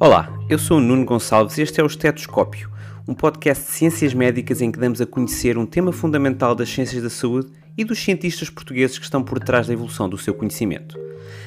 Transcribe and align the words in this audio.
Olá, 0.00 0.28
eu 0.50 0.58
sou 0.58 0.78
o 0.78 0.80
Nuno 0.80 1.04
Gonçalves 1.04 1.56
e 1.56 1.62
este 1.62 1.80
é 1.80 1.84
o 1.84 1.86
Estetoscópio, 1.86 2.68
um 3.06 3.14
podcast 3.14 3.64
de 3.64 3.70
ciências 3.70 4.12
médicas 4.12 4.60
em 4.60 4.72
que 4.72 4.78
damos 4.78 5.00
a 5.00 5.06
conhecer 5.06 5.56
um 5.56 5.64
tema 5.64 5.92
fundamental 5.92 6.52
das 6.52 6.68
ciências 6.68 7.00
da 7.00 7.08
saúde 7.08 7.52
e 7.78 7.84
dos 7.84 8.00
cientistas 8.02 8.50
portugueses 8.50 8.98
que 8.98 9.04
estão 9.04 9.22
por 9.22 9.38
trás 9.38 9.68
da 9.68 9.72
evolução 9.72 10.08
do 10.08 10.18
seu 10.18 10.34
conhecimento. 10.34 10.98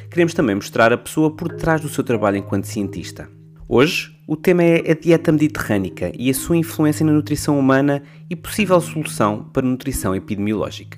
Queremos 0.10 0.34
também 0.34 0.56
mostrar 0.56 0.94
a 0.94 0.98
pessoa 0.98 1.36
por 1.36 1.50
trás 1.58 1.82
do 1.82 1.90
seu 1.90 2.06
trabalho 2.06 2.38
enquanto 2.38 2.64
cientista. 2.64 3.30
Hoje, 3.68 4.18
o 4.26 4.38
tema 4.38 4.64
é 4.64 4.92
a 4.92 4.96
dieta 4.96 5.30
mediterrânica 5.30 6.14
e 6.18 6.30
a 6.30 6.34
sua 6.34 6.56
influência 6.56 7.06
na 7.06 7.12
nutrição 7.12 7.60
humana 7.60 8.02
e 8.30 8.36
possível 8.36 8.80
solução 8.80 9.44
para 9.52 9.68
a 9.68 9.70
nutrição 9.70 10.16
epidemiológica. 10.16 10.98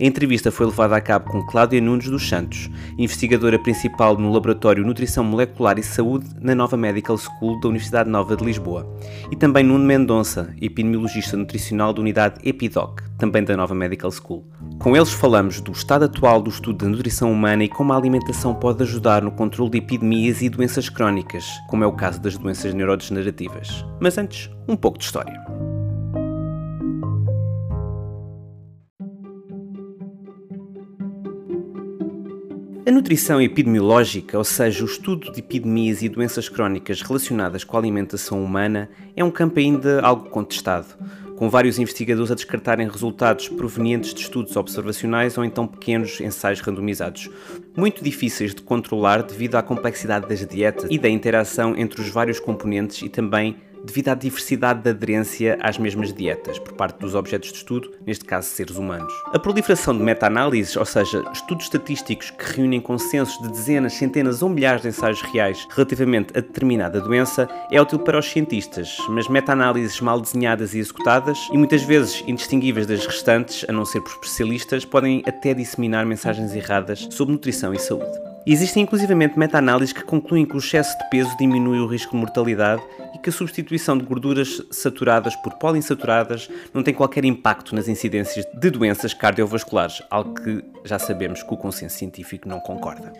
A 0.00 0.04
entrevista 0.06 0.50
foi 0.50 0.64
levada 0.64 0.96
a 0.96 1.00
cabo 1.00 1.30
com 1.30 1.44
Cláudia 1.44 1.78
Nunes 1.78 2.08
dos 2.08 2.26
Santos, 2.26 2.70
investigadora 2.96 3.58
principal 3.58 4.16
no 4.16 4.32
Laboratório 4.32 4.82
Nutrição 4.82 5.22
Molecular 5.22 5.78
e 5.78 5.82
Saúde 5.82 6.26
na 6.40 6.54
Nova 6.54 6.74
Medical 6.74 7.18
School 7.18 7.60
da 7.60 7.68
Universidade 7.68 8.08
Nova 8.08 8.34
de 8.34 8.42
Lisboa, 8.42 8.90
e 9.30 9.36
também 9.36 9.62
Nuno 9.62 9.84
Mendonça, 9.84 10.54
epidemiologista 10.58 11.36
nutricional 11.36 11.92
da 11.92 12.00
unidade 12.00 12.40
EpiDoc, 12.42 13.02
também 13.18 13.44
da 13.44 13.54
Nova 13.54 13.74
Medical 13.74 14.10
School. 14.10 14.46
Com 14.78 14.96
eles 14.96 15.12
falamos 15.12 15.60
do 15.60 15.72
estado 15.72 16.06
atual 16.06 16.40
do 16.40 16.48
estudo 16.48 16.78
da 16.78 16.88
nutrição 16.88 17.30
humana 17.30 17.64
e 17.64 17.68
como 17.68 17.92
a 17.92 17.96
alimentação 17.98 18.54
pode 18.54 18.82
ajudar 18.82 19.20
no 19.20 19.30
controle 19.30 19.72
de 19.72 19.78
epidemias 19.78 20.40
e 20.40 20.48
doenças 20.48 20.88
crónicas, 20.88 21.44
como 21.68 21.84
é 21.84 21.86
o 21.86 21.92
caso 21.92 22.18
das 22.22 22.38
doenças 22.38 22.72
neurodegenerativas. 22.72 23.84
Mas 24.00 24.16
antes, 24.16 24.50
um 24.66 24.76
pouco 24.76 24.96
de 24.96 25.04
história. 25.04 25.38
A 32.86 32.90
nutrição 32.90 33.42
epidemiológica, 33.42 34.38
ou 34.38 34.44
seja, 34.44 34.82
o 34.82 34.86
estudo 34.86 35.30
de 35.30 35.40
epidemias 35.40 36.00
e 36.02 36.08
doenças 36.08 36.48
crónicas 36.48 37.02
relacionadas 37.02 37.62
com 37.62 37.76
a 37.76 37.80
alimentação 37.80 38.42
humana, 38.42 38.88
é 39.14 39.22
um 39.22 39.30
campo 39.30 39.58
ainda 39.58 40.00
algo 40.00 40.30
contestado, 40.30 40.86
com 41.36 41.50
vários 41.50 41.78
investigadores 41.78 42.30
a 42.30 42.34
descartarem 42.34 42.88
resultados 42.88 43.48
provenientes 43.48 44.14
de 44.14 44.22
estudos 44.22 44.56
observacionais 44.56 45.36
ou 45.36 45.44
então 45.44 45.66
pequenos 45.66 46.22
ensaios 46.22 46.60
randomizados, 46.60 47.28
muito 47.76 48.02
difíceis 48.02 48.54
de 48.54 48.62
controlar 48.62 49.24
devido 49.24 49.56
à 49.56 49.62
complexidade 49.62 50.26
das 50.26 50.44
dietas 50.46 50.86
e 50.90 50.98
da 50.98 51.08
interação 51.08 51.76
entre 51.76 52.00
os 52.00 52.08
vários 52.08 52.40
componentes 52.40 53.02
e 53.02 53.10
também 53.10 53.56
devido 53.84 54.08
à 54.08 54.14
diversidade 54.14 54.82
de 54.82 54.90
aderência 54.90 55.58
às 55.60 55.78
mesmas 55.78 56.12
dietas 56.12 56.58
por 56.58 56.74
parte 56.74 56.98
dos 56.98 57.14
objetos 57.14 57.50
de 57.50 57.58
estudo, 57.58 57.90
neste 58.06 58.24
caso 58.24 58.48
seres 58.48 58.76
humanos. 58.76 59.12
A 59.32 59.38
proliferação 59.38 59.96
de 59.96 60.02
meta-análises, 60.02 60.76
ou 60.76 60.84
seja, 60.84 61.24
estudos 61.32 61.64
estatísticos 61.64 62.30
que 62.30 62.56
reúnem 62.56 62.80
consensos 62.80 63.40
de 63.42 63.48
dezenas, 63.48 63.94
centenas 63.94 64.42
ou 64.42 64.48
milhares 64.48 64.82
de 64.82 64.88
ensaios 64.88 65.22
reais 65.22 65.66
relativamente 65.70 66.36
a 66.36 66.40
determinada 66.40 67.00
doença, 67.00 67.48
é 67.70 67.80
útil 67.80 67.98
para 67.98 68.18
os 68.18 68.26
cientistas, 68.26 68.96
mas 69.08 69.28
meta-análises 69.28 70.00
mal 70.00 70.20
desenhadas 70.20 70.74
e 70.74 70.78
executadas 70.78 71.48
e 71.52 71.58
muitas 71.58 71.82
vezes 71.82 72.22
indistinguíveis 72.26 72.86
das 72.86 73.06
restantes, 73.06 73.64
a 73.68 73.72
não 73.72 73.84
ser 73.84 74.00
por 74.00 74.12
especialistas, 74.12 74.84
podem 74.84 75.22
até 75.26 75.54
disseminar 75.54 76.06
mensagens 76.06 76.54
erradas 76.54 77.08
sobre 77.10 77.32
nutrição 77.32 77.72
e 77.72 77.78
saúde. 77.78 78.29
Existem 78.46 78.84
inclusivamente 78.84 79.38
meta-análises 79.38 79.92
que 79.92 80.02
concluem 80.02 80.46
que 80.46 80.56
o 80.56 80.58
excesso 80.58 80.96
de 80.96 81.10
peso 81.10 81.36
diminui 81.36 81.78
o 81.78 81.86
risco 81.86 82.12
de 82.12 82.16
mortalidade 82.16 82.82
e 83.14 83.18
que 83.18 83.28
a 83.28 83.32
substituição 83.32 83.98
de 83.98 84.04
gorduras 84.04 84.62
saturadas 84.70 85.36
por 85.36 85.54
poliinsaturadas 85.54 86.48
não 86.72 86.82
tem 86.82 86.94
qualquer 86.94 87.24
impacto 87.26 87.74
nas 87.74 87.86
incidências 87.86 88.46
de 88.54 88.70
doenças 88.70 89.12
cardiovasculares, 89.12 90.02
algo 90.10 90.34
que 90.34 90.64
já 90.84 90.98
sabemos 90.98 91.42
que 91.42 91.52
o 91.52 91.56
consenso 91.56 91.98
científico 91.98 92.48
não 92.48 92.60
concorda. 92.60 93.12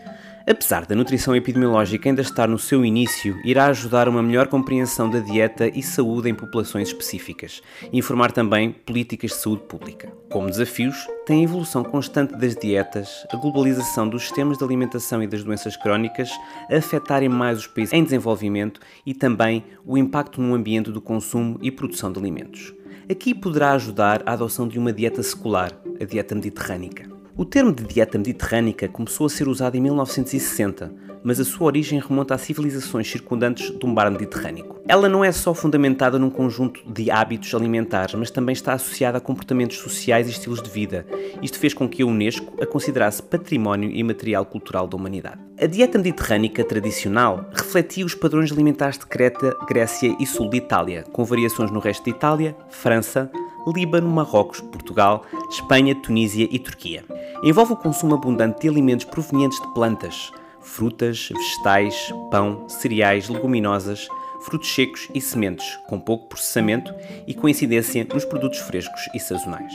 Apesar 0.49 0.87
da 0.87 0.95
nutrição 0.95 1.35
epidemiológica 1.35 2.09
ainda 2.09 2.23
estar 2.23 2.47
no 2.47 2.57
seu 2.57 2.83
início, 2.83 3.39
irá 3.45 3.67
ajudar 3.67 4.09
uma 4.09 4.23
melhor 4.23 4.47
compreensão 4.47 5.07
da 5.07 5.19
dieta 5.19 5.67
e 5.67 5.83
saúde 5.83 6.29
em 6.29 6.35
populações 6.35 6.87
específicas 6.87 7.61
e 7.93 7.99
informar 7.99 8.31
também 8.31 8.71
políticas 8.71 9.31
de 9.31 9.37
saúde 9.37 9.63
pública. 9.63 10.20
Como 10.31 10.49
desafios, 10.49 11.09
tem 11.25 11.41
a 11.41 11.43
evolução 11.43 11.83
constante 11.83 12.33
das 12.37 12.55
dietas, 12.55 13.27
a 13.33 13.35
globalização 13.35 14.07
dos 14.07 14.23
sistemas 14.23 14.57
de 14.57 14.63
alimentação 14.63 15.21
e 15.21 15.27
das 15.27 15.43
doenças 15.43 15.75
crónicas 15.75 16.31
a 16.71 16.77
afetarem 16.77 17.27
mais 17.27 17.59
os 17.59 17.67
países 17.67 17.93
em 17.93 18.01
desenvolvimento 18.01 18.79
e 19.05 19.13
também 19.13 19.61
o 19.85 19.97
impacto 19.97 20.41
no 20.41 20.55
ambiente 20.55 20.89
do 20.89 21.01
consumo 21.01 21.59
e 21.61 21.69
produção 21.69 22.13
de 22.13 22.17
alimentos. 22.17 22.73
Aqui 23.09 23.35
poderá 23.35 23.73
ajudar 23.73 24.23
a 24.25 24.31
adoção 24.31 24.69
de 24.69 24.79
uma 24.79 24.93
dieta 24.93 25.21
secular, 25.21 25.73
a 25.99 26.05
dieta 26.05 26.33
mediterrânica. 26.33 27.09
O 27.35 27.43
termo 27.43 27.73
de 27.73 27.83
dieta 27.83 28.17
mediterrânica 28.17 28.87
começou 28.87 29.25
a 29.25 29.29
ser 29.29 29.49
usado 29.49 29.75
em 29.75 29.81
1960, 29.81 30.93
mas 31.23 31.39
a 31.39 31.45
sua 31.45 31.67
origem 31.67 31.99
remonta 31.99 32.35
a 32.35 32.37
civilizações 32.37 33.09
circundantes 33.09 33.69
do 33.71 33.87
mar 33.87 34.09
Mediterrâneo. 34.09 34.75
Ela 34.87 35.07
não 35.07 35.23
é 35.23 35.31
só 35.31 35.53
fundamentada 35.53 36.17
num 36.17 36.29
conjunto 36.29 36.81
de 36.91 37.11
hábitos 37.11 37.53
alimentares, 37.53 38.15
mas 38.15 38.31
também 38.31 38.53
está 38.53 38.73
associada 38.73 39.17
a 39.17 39.21
comportamentos 39.21 39.77
sociais 39.77 40.27
e 40.27 40.31
estilos 40.31 40.61
de 40.61 40.69
vida. 40.69 41.05
Isto 41.41 41.59
fez 41.59 41.73
com 41.73 41.87
que 41.87 42.01
a 42.01 42.05
Unesco 42.05 42.61
a 42.61 42.65
considerasse 42.65 43.21
património 43.21 43.89
imaterial 43.89 44.45
cultural 44.45 44.87
da 44.87 44.97
humanidade. 44.97 45.39
A 45.59 45.65
dieta 45.65 45.97
mediterrânica 45.97 46.63
tradicional 46.63 47.49
refletia 47.53 48.05
os 48.05 48.15
padrões 48.15 48.51
alimentares 48.51 48.97
de 48.97 49.05
Creta, 49.05 49.55
Grécia 49.67 50.15
e 50.19 50.25
sul 50.25 50.49
de 50.49 50.57
Itália, 50.57 51.03
com 51.11 51.23
variações 51.23 51.71
no 51.71 51.79
resto 51.79 52.03
de 52.03 52.09
Itália, 52.09 52.55
França, 52.69 53.31
Líbano, 53.67 54.09
Marrocos, 54.09 54.59
Portugal, 54.59 55.23
Espanha, 55.49 55.93
Tunísia 55.93 56.47
e 56.51 56.57
Turquia. 56.57 57.03
Envolve 57.43 57.73
o 57.73 57.77
consumo 57.77 58.15
abundante 58.15 58.61
de 58.61 58.67
alimentos 58.67 59.05
provenientes 59.05 59.61
de 59.61 59.67
plantas, 59.73 60.31
frutas, 60.61 61.29
vegetais, 61.29 62.13
pão, 62.29 62.67
cereais, 62.69 63.29
leguminosas, 63.29 64.07
frutos 64.41 64.73
secos 64.73 65.07
e 65.13 65.21
sementes, 65.21 65.77
com 65.87 65.99
pouco 65.99 66.27
processamento 66.27 66.93
e 67.27 67.33
coincidência 67.33 68.05
nos 68.11 68.25
produtos 68.25 68.59
frescos 68.59 69.01
e 69.13 69.19
sazonais. 69.19 69.73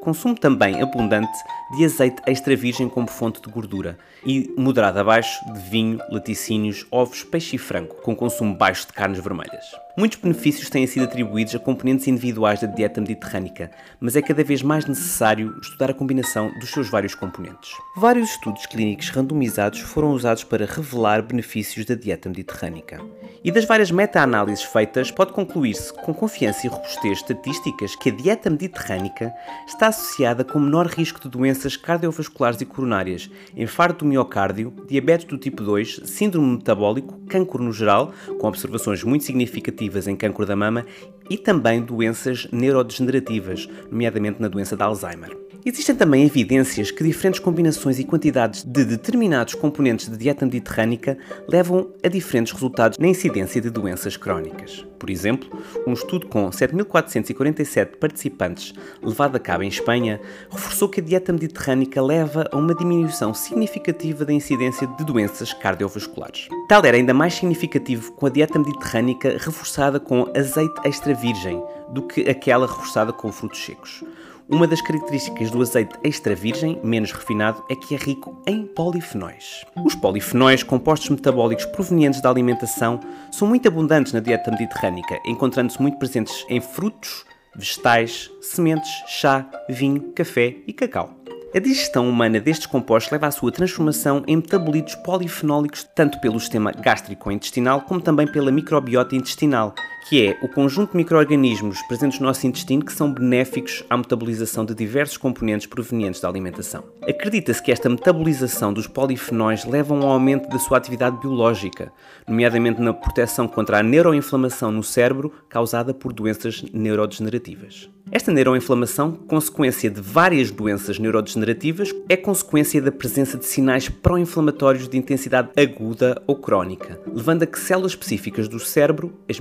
Consumo 0.00 0.34
também 0.34 0.82
abundante 0.82 1.32
de 1.76 1.84
azeite 1.84 2.20
extra 2.26 2.54
virgem 2.54 2.90
como 2.90 3.08
fonte 3.08 3.40
de 3.40 3.50
gordura 3.50 3.98
e 4.26 4.52
moderado 4.56 5.00
abaixo 5.00 5.40
de 5.52 5.58
vinho, 5.70 5.98
laticínios, 6.10 6.86
ovos, 6.90 7.24
peixe 7.24 7.56
e 7.56 7.58
frango, 7.58 7.94
com 8.02 8.14
consumo 8.14 8.54
baixo 8.54 8.86
de 8.86 8.92
carnes 8.92 9.18
vermelhas. 9.18 9.83
Muitos 9.96 10.18
benefícios 10.18 10.68
têm 10.68 10.88
sido 10.88 11.04
atribuídos 11.04 11.54
a 11.54 11.58
componentes 11.60 12.08
individuais 12.08 12.60
da 12.60 12.66
dieta 12.66 13.00
mediterrânica, 13.00 13.70
mas 14.00 14.16
é 14.16 14.22
cada 14.22 14.42
vez 14.42 14.60
mais 14.60 14.86
necessário 14.86 15.56
estudar 15.62 15.88
a 15.88 15.94
combinação 15.94 16.52
dos 16.58 16.70
seus 16.70 16.90
vários 16.90 17.14
componentes. 17.14 17.70
Vários 17.96 18.30
estudos 18.30 18.66
clínicos 18.66 19.10
randomizados 19.10 19.78
foram 19.78 20.10
usados 20.10 20.42
para 20.42 20.66
revelar 20.66 21.22
benefícios 21.22 21.86
da 21.86 21.94
dieta 21.94 22.28
mediterrânica. 22.28 23.00
E 23.44 23.52
das 23.52 23.66
várias 23.66 23.92
meta-análises 23.92 24.64
feitas, 24.64 25.12
pode 25.12 25.32
concluir-se 25.32 25.92
com 25.92 26.12
confiança 26.12 26.66
e 26.66 26.70
robustez 26.70 27.18
estatísticas 27.18 27.94
que 27.94 28.08
a 28.08 28.12
dieta 28.12 28.50
mediterrânica 28.50 29.32
está 29.64 29.88
associada 29.88 30.42
com 30.42 30.58
menor 30.58 30.86
risco 30.86 31.20
de 31.20 31.28
doenças 31.28 31.76
cardiovasculares 31.76 32.60
e 32.60 32.64
coronárias, 32.64 33.30
infarto 33.56 34.04
do 34.04 34.08
miocárdio, 34.10 34.74
diabetes 34.88 35.26
do 35.26 35.38
tipo 35.38 35.62
2, 35.62 36.00
síndrome 36.04 36.56
metabólico, 36.56 37.20
cancro 37.28 37.62
no 37.62 37.72
geral, 37.72 38.12
com 38.40 38.48
observações 38.48 39.04
muito 39.04 39.22
significativas 39.22 39.83
em 40.06 40.16
cancro 40.16 40.46
da 40.46 40.56
mama 40.56 40.84
e 41.28 41.36
também 41.36 41.82
doenças 41.82 42.46
neurodegenerativas, 42.52 43.68
nomeadamente 43.90 44.40
na 44.40 44.48
doença 44.48 44.76
de 44.76 44.82
Alzheimer. 44.82 45.53
Existem 45.66 45.96
também 45.96 46.26
evidências 46.26 46.90
que 46.90 47.02
diferentes 47.02 47.40
combinações 47.40 47.98
e 47.98 48.04
quantidades 48.04 48.62
de 48.62 48.84
determinados 48.84 49.54
componentes 49.54 50.10
de 50.10 50.16
dieta 50.18 50.44
mediterrânica 50.44 51.16
levam 51.48 51.88
a 52.02 52.08
diferentes 52.08 52.52
resultados 52.52 52.98
na 52.98 53.08
incidência 53.08 53.62
de 53.62 53.70
doenças 53.70 54.14
crónicas. 54.14 54.84
Por 54.98 55.08
exemplo, 55.08 55.48
um 55.86 55.94
estudo 55.94 56.26
com 56.26 56.50
7.447 56.50 57.96
participantes 57.96 58.74
levado 59.02 59.36
a 59.36 59.40
cabo 59.40 59.62
em 59.62 59.68
Espanha 59.68 60.20
reforçou 60.50 60.86
que 60.86 61.00
a 61.00 61.02
dieta 61.02 61.32
mediterrânica 61.32 62.02
leva 62.02 62.46
a 62.52 62.58
uma 62.58 62.74
diminuição 62.74 63.32
significativa 63.32 64.22
da 64.22 64.34
incidência 64.34 64.86
de 64.86 65.02
doenças 65.02 65.54
cardiovasculares. 65.54 66.46
Tal 66.68 66.84
era 66.84 66.98
ainda 66.98 67.14
mais 67.14 67.34
significativo 67.34 68.12
com 68.12 68.26
a 68.26 68.30
dieta 68.30 68.58
mediterrânica 68.58 69.38
reforçada 69.38 69.98
com 69.98 70.30
azeite 70.36 70.74
extra 70.84 71.14
virgem 71.14 71.62
do 71.88 72.02
que 72.02 72.28
aquela 72.28 72.66
reforçada 72.66 73.14
com 73.14 73.32
frutos 73.32 73.64
secos. 73.64 74.04
Uma 74.46 74.66
das 74.66 74.82
características 74.82 75.50
do 75.50 75.62
azeite 75.62 75.94
extra 76.04 76.34
virgem, 76.34 76.78
menos 76.84 77.10
refinado, 77.12 77.64
é 77.70 77.74
que 77.74 77.94
é 77.94 77.98
rico 77.98 78.36
em 78.46 78.66
polifenóis. 78.66 79.64
Os 79.84 79.94
polifenóis, 79.94 80.62
compostos 80.62 81.08
metabólicos 81.08 81.64
provenientes 81.64 82.20
da 82.20 82.28
alimentação, 82.28 83.00
são 83.32 83.48
muito 83.48 83.66
abundantes 83.66 84.12
na 84.12 84.20
dieta 84.20 84.50
mediterrânica, 84.50 85.18
encontrando-se 85.26 85.80
muito 85.80 85.98
presentes 85.98 86.44
em 86.50 86.60
frutos, 86.60 87.24
vegetais, 87.56 88.30
sementes, 88.42 88.90
chá, 89.06 89.48
vinho, 89.68 90.12
café 90.14 90.56
e 90.66 90.74
cacau. 90.74 91.14
A 91.56 91.58
digestão 91.58 92.08
humana 92.10 92.38
destes 92.38 92.66
compostos 92.66 93.12
leva 93.12 93.28
à 93.28 93.30
sua 93.30 93.50
transformação 93.50 94.24
em 94.26 94.36
metabolitos 94.36 94.96
polifenólicos 94.96 95.88
tanto 95.94 96.20
pelo 96.20 96.38
sistema 96.38 96.70
gástrico-intestinal 96.72 97.82
como 97.82 98.00
também 98.00 98.26
pela 98.26 98.50
microbiota 98.50 99.14
intestinal, 99.14 99.72
que 100.08 100.26
é 100.26 100.38
o 100.42 100.48
conjunto 100.48 100.90
de 100.90 100.98
micro-organismos 100.98 101.80
presentes 101.82 102.20
no 102.20 102.26
nosso 102.26 102.46
intestino 102.46 102.84
que 102.84 102.92
são 102.92 103.10
benéficos 103.10 103.82
à 103.88 103.96
metabolização 103.96 104.64
de 104.64 104.74
diversos 104.74 105.16
componentes 105.16 105.66
provenientes 105.66 106.20
da 106.20 106.28
alimentação. 106.28 106.84
Acredita-se 107.02 107.62
que 107.62 107.72
esta 107.72 107.88
metabolização 107.88 108.72
dos 108.72 108.86
polifenóis 108.86 109.64
leva 109.64 109.94
a 109.94 109.98
um 109.98 110.06
aumento 110.06 110.48
da 110.48 110.58
sua 110.58 110.76
atividade 110.76 111.18
biológica, 111.18 111.90
nomeadamente 112.28 112.82
na 112.82 112.92
proteção 112.92 113.48
contra 113.48 113.78
a 113.78 113.82
neuroinflamação 113.82 114.70
no 114.70 114.82
cérebro 114.82 115.32
causada 115.48 115.94
por 115.94 116.12
doenças 116.12 116.62
neurodegenerativas. 116.72 117.88
Esta 118.12 118.30
neuroinflamação, 118.30 119.12
consequência 119.12 119.90
de 119.90 120.00
várias 120.00 120.50
doenças 120.50 120.98
neurodegenerativas, 120.98 121.92
é 122.06 122.16
consequência 122.16 122.80
da 122.80 122.92
presença 122.92 123.38
de 123.38 123.46
sinais 123.46 123.88
pró-inflamatórios 123.88 124.86
de 124.86 124.98
intensidade 124.98 125.48
aguda 125.56 126.22
ou 126.26 126.36
crónica, 126.36 127.00
levando 127.06 127.44
a 127.44 127.46
que 127.46 127.58
células 127.58 127.92
específicas 127.92 128.46
do 128.46 128.60
cérebro, 128.60 129.14
as 129.28 129.40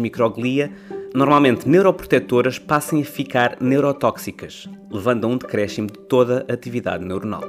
microglia, 0.54 0.72
normalmente 1.14 1.68
neuroprotetoras, 1.68 2.60
passem 2.60 3.02
a 3.02 3.06
ficar 3.06 3.58
neurotóxicas, 3.60 4.70
levando 4.92 5.26
a 5.26 5.28
um 5.28 5.38
decréscimo 5.38 5.88
de 5.88 6.00
toda 6.00 6.46
a 6.50 6.54
atividade 6.54 7.04
neuronal. 7.04 7.44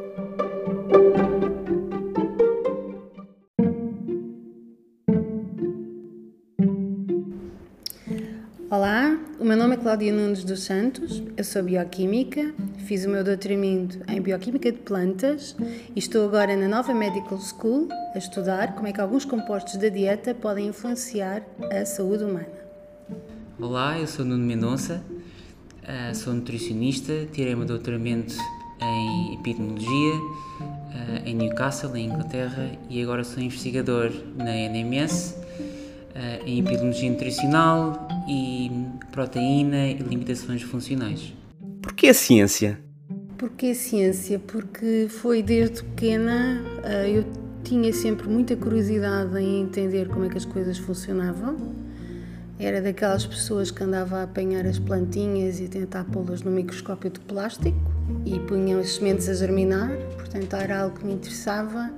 Olá, 8.71 9.17
o 9.39 9.45
meu 9.45 9.57
nome 9.57 9.75
é 9.75 9.79
Cláudia 9.79 10.13
Nunes 10.13 10.43
dos 10.43 10.65
Santos, 10.65 11.23
eu 11.37 11.45
sou 11.45 11.63
bioquímica, 11.63 12.53
fiz 12.87 13.05
o 13.05 13.09
meu 13.09 13.23
doutoramento 13.23 14.01
em 14.09 14.21
bioquímica 14.21 14.73
de 14.73 14.79
plantas 14.79 15.55
e 15.95 15.99
estou 15.99 16.27
agora 16.27 16.57
na 16.57 16.67
nova 16.67 16.93
Medical 16.93 17.39
School 17.39 17.89
a 18.15 18.19
estudar 18.19 18.75
como 18.75 18.89
é 18.89 18.93
que 18.93 19.01
alguns 19.01 19.25
compostos 19.25 19.77
da 19.77 19.89
dieta 19.89 20.35
podem 20.35 20.67
influenciar 20.67 21.43
a 21.71 21.85
saúde 21.85 22.25
humana. 22.25 22.54
Olá, 23.67 23.99
eu 23.99 24.07
sou 24.07 24.27
Nuno 24.27 24.45
Mendonça, 24.45 25.03
eh, 25.85 26.13
sou 26.13 26.35
nutricionista, 26.35 27.27
tirei 27.33 27.55
o 27.55 27.57
meu 27.57 27.67
doutoramento 27.67 28.35
em 28.79 29.37
epidemiologia 29.37 30.21
eh, 30.93 31.31
em 31.31 31.35
Newcastle, 31.35 31.97
em 31.97 32.05
Inglaterra, 32.05 32.73
e 32.91 33.03
agora 33.03 33.25
sou 33.25 33.43
investigador 33.43 34.13
na 34.37 34.55
NMS 34.55 35.35
eh, 36.15 36.43
em 36.45 36.61
epidemiologia 36.61 37.11
nutricional 37.11 38.07
e 38.29 38.71
proteína 39.11 39.87
e 39.87 39.95
limitações 39.95 40.61
funcionais. 40.61 41.33
Porquê 41.81 42.09
a 42.09 42.15
ciência? 42.15 42.79
Porquê 43.39 43.69
a 43.69 43.75
ciência? 43.75 44.39
Porque 44.41 45.07
foi 45.09 45.43
desde 45.43 45.83
pequena 45.85 46.63
eu 47.09 47.25
tinha 47.65 47.91
sempre 47.95 48.29
muita 48.29 48.55
curiosidade 48.57 49.39
em 49.39 49.63
entender 49.63 50.09
como 50.09 50.27
é 50.27 50.29
que 50.29 50.37
as 50.37 50.45
coisas 50.45 50.77
funcionavam. 50.77 51.84
Era 52.59 52.81
daquelas 52.81 53.27
pessoas 53.27 53.71
que 53.71 53.83
andava 53.83 54.19
a 54.19 54.23
apanhar 54.23 54.65
as 54.65 54.79
plantinhas 54.79 55.59
e 55.59 55.69
tentar 55.69 56.05
pô-las 56.05 56.43
no 56.43 56.51
microscópio 56.51 57.11
de 57.11 57.19
plástico 57.21 57.77
e 58.25 58.39
punham 58.41 58.81
as 58.81 58.95
sementes 58.95 59.29
a 59.29 59.35
germinar, 59.35 59.91
portanto 60.17 60.55
era 60.55 60.83
algo 60.83 60.99
que 60.99 61.05
me 61.05 61.15
interessava. 61.15 61.91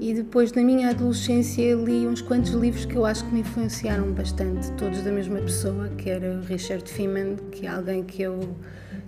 E 0.00 0.12
depois, 0.12 0.52
na 0.52 0.62
minha 0.62 0.90
adolescência, 0.90 1.74
li 1.74 2.06
uns 2.06 2.20
quantos 2.20 2.52
livros 2.52 2.84
que 2.84 2.96
eu 2.96 3.06
acho 3.06 3.24
que 3.24 3.32
me 3.32 3.40
influenciaram 3.40 4.12
bastante, 4.12 4.70
todos 4.72 5.02
da 5.02 5.10
mesma 5.10 5.38
pessoa, 5.40 5.88
que 5.96 6.10
era 6.10 6.40
Richard 6.40 6.90
Feynman, 6.90 7.36
que 7.50 7.66
é 7.66 7.70
alguém 7.70 8.02
que 8.02 8.22
eu 8.22 8.56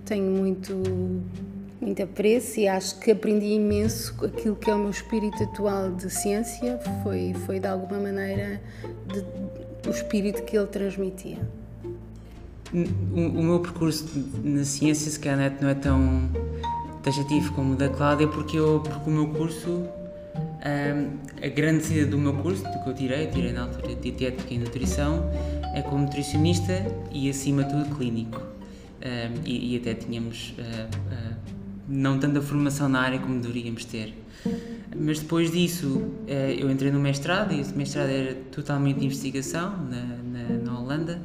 tenho 0.05 0.31
muito, 0.31 0.73
muito 1.79 2.01
apreço 2.01 2.59
e 2.59 2.67
acho 2.67 2.99
que 2.99 3.11
aprendi 3.11 3.47
imenso 3.47 4.15
aquilo 4.25 4.55
que 4.55 4.69
é 4.69 4.73
o 4.73 4.79
meu 4.79 4.89
espírito 4.89 5.43
atual 5.43 5.91
de 5.91 6.09
ciência, 6.09 6.79
foi, 7.03 7.35
foi 7.45 7.59
de 7.59 7.67
alguma 7.67 7.99
maneira 7.99 8.59
de, 9.13 9.21
o 9.85 9.89
espírito 9.89 10.43
que 10.43 10.57
ele 10.57 10.67
transmitia. 10.67 11.37
O, 12.73 13.19
o 13.19 13.43
meu 13.43 13.59
percurso 13.59 14.05
na 14.43 14.63
ciência, 14.63 15.09
se 15.09 15.19
calhar, 15.19 15.55
não 15.59 15.69
é 15.69 15.75
tão 15.75 16.29
taxativo 17.03 17.53
como 17.53 17.73
o 17.73 17.75
da 17.75 17.89
Cláudia, 17.89 18.27
porque, 18.27 18.57
eu, 18.57 18.81
porque 18.81 19.09
o 19.09 19.13
meu 19.13 19.27
curso 19.29 19.87
um, 20.59 21.17
a 21.41 21.47
grande 21.47 21.85
saída 21.85 22.05
do 22.05 22.17
meu 22.17 22.33
curso, 22.33 22.63
do 22.63 22.83
que 22.83 22.89
eu 22.89 22.93
tirei, 22.93 23.27
tirei 23.27 23.53
na 23.53 23.63
altura 23.63 23.95
de 23.95 24.11
dietética 24.11 24.53
e 24.53 24.57
nutrição, 24.57 25.29
é 25.73 25.81
como 25.81 26.03
nutricionista 26.03 26.85
e 27.11 27.29
acima 27.29 27.63
de 27.63 27.69
tudo 27.69 27.95
clínico. 27.95 28.41
Um, 28.41 29.41
e, 29.45 29.75
e, 29.75 29.77
até 29.77 29.93
tínhamos 29.93 30.53
uh, 30.57 30.61
uh, 30.61 31.35
não 31.87 32.19
tanta 32.19 32.41
formação 32.41 32.89
na 32.89 32.99
área 32.99 33.19
como 33.19 33.39
deveríamos 33.39 33.85
ter. 33.85 34.13
Mas 34.95 35.19
depois 35.19 35.51
disso 35.51 35.87
uh, 35.87 36.29
eu 36.57 36.69
entrei 36.69 36.91
no 36.91 36.99
mestrado 36.99 37.53
e 37.53 37.59
esse 37.59 37.73
mestrado 37.75 38.09
era 38.09 38.35
totalmente 38.51 38.99
de 38.99 39.05
investigação 39.05 39.71
na, 39.89 40.01
na, 40.39 40.63
na 40.63 40.79
Holanda 40.79 41.21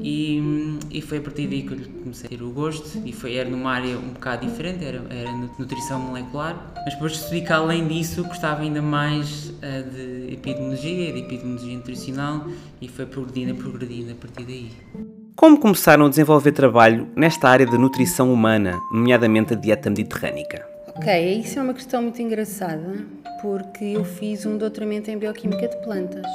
e, 0.00 0.78
e 0.90 1.00
foi 1.00 1.18
a 1.18 1.20
partir 1.20 1.46
daí 1.46 1.62
que 1.62 1.72
eu 1.72 1.78
comecei 2.02 2.26
a 2.26 2.30
ter 2.30 2.42
o 2.42 2.50
gosto 2.50 3.02
e 3.04 3.12
foi, 3.12 3.34
era 3.34 3.48
numa 3.48 3.72
área 3.72 3.98
um 3.98 4.12
bocado 4.12 4.46
diferente, 4.46 4.84
era, 4.84 5.02
era 5.10 5.30
nutrição 5.58 6.00
molecular, 6.00 6.72
mas 6.76 6.94
depois 6.94 7.16
percebi 7.16 7.42
que 7.42 7.52
além 7.52 7.86
disso 7.88 8.24
gostava 8.24 8.62
ainda 8.62 8.82
mais 8.82 9.48
uh, 9.48 9.90
de 9.90 10.32
epidemiologia, 10.34 11.12
de 11.12 11.20
epidemiologia 11.20 11.76
nutricional 11.76 12.46
e 12.80 12.88
foi 12.88 13.06
progredindo, 13.06 13.54
progredindo 13.54 14.12
a 14.12 14.14
partir 14.14 14.44
daí. 14.44 14.70
Como 15.34 15.58
começaram 15.58 16.06
a 16.06 16.08
desenvolver 16.08 16.52
trabalho 16.52 17.08
nesta 17.14 17.48
área 17.48 17.66
da 17.66 17.78
nutrição 17.78 18.32
humana, 18.32 18.78
nomeadamente 18.92 19.54
a 19.54 19.56
dieta 19.56 19.88
mediterrânica? 19.88 20.77
Ok, 20.98 21.40
isso 21.40 21.58
é 21.58 21.62
uma 21.62 21.74
questão 21.74 22.02
muito 22.02 22.20
engraçada, 22.20 23.06
porque 23.40 23.84
eu 23.84 24.04
fiz 24.04 24.44
um 24.44 24.58
doutoramento 24.58 25.10
em 25.10 25.16
bioquímica 25.16 25.68
de 25.68 25.76
plantas 25.78 26.26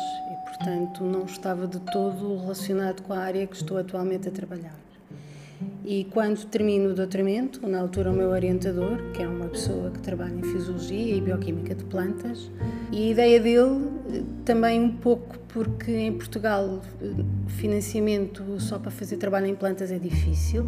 portanto 0.63 1.04
não 1.04 1.25
estava 1.25 1.68
de 1.68 1.80
todo 1.80 2.38
relacionado 2.38 3.01
com 3.01 3.13
a 3.13 3.18
área 3.18 3.45
que 3.45 3.56
estou 3.56 3.77
atualmente 3.77 4.30
a 4.30 4.31
trabalhar. 4.31 4.75
E 5.86 6.06
quando 6.06 6.45
termino 6.45 6.92
o 6.92 6.94
doutoramento, 6.94 7.68
na 7.68 7.80
altura 7.80 8.12
o 8.12 8.13
meu 8.13 8.30
orientador, 8.30 8.98
que 9.13 9.21
é 9.21 9.27
uma 9.27 9.48
pessoa 9.48 9.92
que 9.92 10.00
trabalha 10.00 10.33
em 10.33 10.42
fisiologia 10.42 11.15
e 11.15 11.21
bioquímica 11.21 11.75
de 11.75 11.83
plantas, 11.86 12.50
e 12.92 13.07
a 13.07 13.12
ideia 13.12 13.39
dele 13.39 13.89
também 14.45 14.81
um 14.81 14.92
pouco 14.92 15.38
porque 15.53 15.91
em 15.91 16.11
Portugal 16.11 16.81
financiamento 17.47 18.59
só 18.59 18.79
para 18.79 18.89
fazer 18.89 19.17
trabalho 19.17 19.45
em 19.45 19.53
plantas 19.53 19.91
é 19.91 20.00
difícil, 20.00 20.65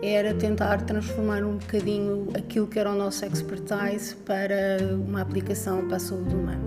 era 0.00 0.32
tentar 0.32 0.80
transformar 0.82 1.42
um 1.42 1.56
bocadinho 1.56 2.28
aquilo 2.34 2.68
que 2.68 2.78
era 2.78 2.90
o 2.90 2.94
nosso 2.94 3.24
expertise 3.24 4.14
para 4.24 4.78
uma 4.94 5.20
aplicação 5.20 5.86
para 5.88 5.96
a 5.96 6.00
saúde 6.00 6.34
humana. 6.34 6.62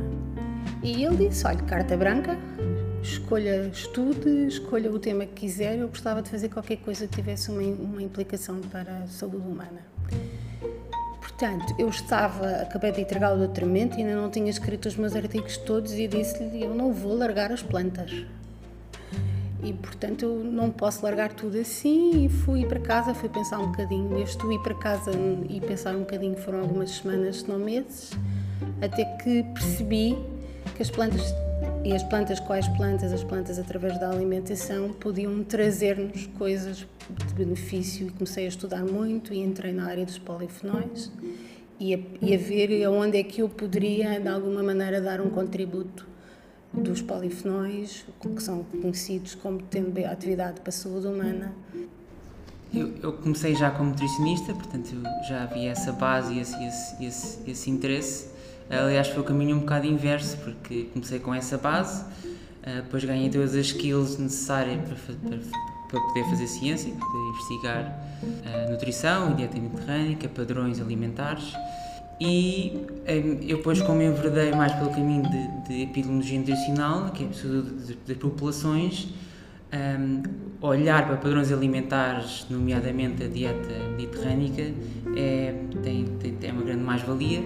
E 0.84 1.04
ele 1.04 1.30
disse: 1.30 1.48
olha, 1.48 1.58
carta 1.64 1.96
branca, 1.96 2.38
escolha, 3.02 3.68
estude, 3.68 4.48
escolha 4.48 4.92
o 4.92 5.00
tema 5.00 5.26
que 5.26 5.34
quiser. 5.34 5.80
Eu 5.80 5.88
gostava 5.88 6.22
de 6.22 6.30
fazer 6.30 6.50
qualquer 6.50 6.78
coisa 6.78 7.08
que 7.08 7.16
tivesse 7.16 7.50
uma, 7.50 7.62
uma 7.62 8.04
implicação 8.04 8.60
para 8.60 8.98
a 8.98 9.08
saúde 9.08 9.38
humana. 9.38 9.82
Portanto, 11.38 11.76
eu 11.78 11.90
estava, 11.90 12.48
acabei 12.62 12.94
de 12.94 13.02
entregar 13.02 13.34
o 13.34 13.38
doutoramento 13.38 13.98
ainda 13.98 14.16
não 14.16 14.30
tinha 14.30 14.50
escrito 14.50 14.88
os 14.88 14.96
meus 14.96 15.14
artigos 15.18 15.58
todos 15.58 15.92
e 15.92 16.08
disse-lhe: 16.08 16.64
eu 16.64 16.74
não 16.74 16.94
vou 16.94 17.14
largar 17.14 17.52
as 17.52 17.62
plantas. 17.62 18.26
E 19.62 19.74
portanto 19.74 20.24
eu 20.24 20.44
não 20.46 20.70
posso 20.70 21.04
largar 21.04 21.34
tudo 21.34 21.60
assim 21.60 22.24
e 22.26 22.30
fui 22.30 22.66
para 22.66 22.80
casa, 22.80 23.14
fui 23.14 23.28
pensar 23.28 23.60
um 23.60 23.68
bocadinho. 23.68 24.18
Este 24.22 24.46
ir 24.48 24.60
para 24.60 24.76
casa 24.76 25.12
e 25.50 25.60
pensar 25.60 25.94
um 25.94 26.02
bocadinho 26.02 26.38
foram 26.38 26.62
algumas 26.62 26.92
semanas, 26.92 27.38
se 27.42 27.50
não 27.50 27.60
meses, 27.60 28.12
até 28.82 29.04
que 29.04 29.44
percebi 29.54 30.18
que 30.74 30.82
as 30.82 30.90
plantas 30.90 31.34
e 31.86 31.94
as 31.94 32.02
plantas, 32.02 32.40
quais 32.40 32.68
plantas? 32.68 33.14
As 33.14 33.24
plantas, 33.24 33.60
através 33.60 34.00
da 34.00 34.10
alimentação, 34.10 34.92
podiam 34.92 35.44
trazer-nos 35.44 36.26
coisas 36.36 36.78
de 36.78 37.34
benefício. 37.36 38.08
E 38.08 38.10
comecei 38.10 38.46
a 38.46 38.48
estudar 38.48 38.84
muito 38.84 39.32
e 39.32 39.38
entrei 39.38 39.72
na 39.72 39.86
área 39.86 40.04
dos 40.04 40.18
polifenóis 40.18 41.12
e 41.80 41.94
a, 41.94 42.00
e 42.22 42.34
a 42.34 42.38
ver 42.40 42.84
aonde 42.86 43.20
é 43.20 43.24
que 43.24 43.44
eu 43.44 43.48
poderia, 43.48 44.20
de 44.20 44.28
alguma 44.28 44.64
maneira, 44.64 45.00
dar 45.00 45.22
um 45.22 45.30
contributo 45.30 46.08
dos 46.74 47.04
polifenóis, 47.04 48.04
que 48.20 48.42
são 48.42 48.64
conhecidos 48.64 49.36
como 49.36 49.62
tendo 49.62 49.96
atividade 50.08 50.62
para 50.62 50.70
a 50.70 50.74
saúde 50.74 51.06
humana. 51.06 51.54
Eu, 52.74 52.94
eu 53.04 53.14
comecei 53.14 53.54
já 53.54 53.70
como 53.70 53.92
nutricionista, 53.92 54.56
portanto 54.56 54.90
já 55.30 55.44
havia 55.44 55.70
essa 55.70 55.92
base 55.92 56.34
e 56.34 56.40
esse, 56.40 56.66
esse, 56.66 57.06
esse, 57.06 57.52
esse 57.52 57.70
interesse 57.70 58.35
Aliás, 58.70 59.08
foi 59.10 59.22
o 59.22 59.26
caminho 59.26 59.58
um 59.58 59.60
bocado 59.60 59.86
inverso, 59.86 60.38
porque 60.38 60.90
comecei 60.94 61.20
com 61.20 61.34
essa 61.34 61.58
base, 61.58 62.02
uh, 62.02 62.82
depois 62.84 63.04
ganhei 63.04 63.30
todas 63.30 63.56
as 63.56 63.68
skills 63.68 64.18
necessárias 64.18 64.80
para, 64.82 65.16
para, 65.16 65.40
para 65.90 66.00
poder 66.02 66.24
fazer 66.30 66.48
ciência, 66.48 66.92
para 66.92 67.06
poder 67.06 67.30
investigar 67.30 68.06
uh, 68.24 68.72
nutrição 68.72 69.36
dieta 69.36 69.60
mediterrânica, 69.60 70.28
padrões 70.28 70.82
alimentares. 70.82 71.54
E 72.20 72.86
eh, 73.06 73.18
eu 73.42 73.58
depois, 73.58 73.82
como 73.82 74.02
enverdei 74.02 74.54
mais 74.54 74.72
pelo 74.72 74.90
caminho 74.90 75.24
de, 75.24 75.68
de 75.68 75.82
epidemiologia 75.82 76.40
nutricional, 76.40 77.10
que 77.10 77.26
é 77.26 77.28
estudo 77.28 77.96
de, 78.06 78.16
populações, 78.16 79.10
um, 79.74 80.24
olhar 80.66 81.06
para 81.06 81.18
padrões 81.18 81.52
alimentares, 81.52 82.46
nomeadamente 82.50 83.22
a 83.22 83.28
dieta 83.28 83.90
mediterrânica, 83.98 84.62
é, 85.18 85.56
tem, 85.84 86.06
tem, 86.06 86.36
tem 86.36 86.52
uma 86.52 86.64
grande 86.64 86.84
mais-valia 86.84 87.44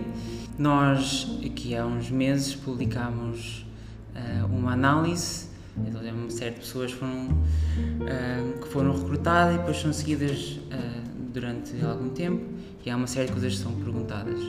nós, 0.59 1.25
aqui 1.45 1.73
há 1.73 1.85
uns 1.85 2.11
meses, 2.11 2.53
publicámos 2.53 3.65
uh, 4.13 4.45
uma 4.47 4.73
análise 4.73 5.47
Então, 5.87 6.01
é 6.05 6.11
uma 6.11 6.29
série 6.29 6.51
de 6.51 6.59
pessoas 6.59 6.91
foram, 6.91 7.27
uh, 7.27 8.59
que 8.59 8.67
foram 8.67 8.91
recrutadas 8.91 9.55
e 9.55 9.57
depois 9.57 9.79
são 9.79 9.93
seguidas 9.93 10.59
uh, 10.67 11.31
durante 11.33 11.73
algum 11.85 12.09
tempo 12.09 12.45
e 12.85 12.89
há 12.89 12.97
uma 12.97 13.07
série 13.07 13.27
de 13.27 13.33
coisas 13.33 13.55
que 13.55 13.63
são 13.63 13.71
perguntadas. 13.73 14.39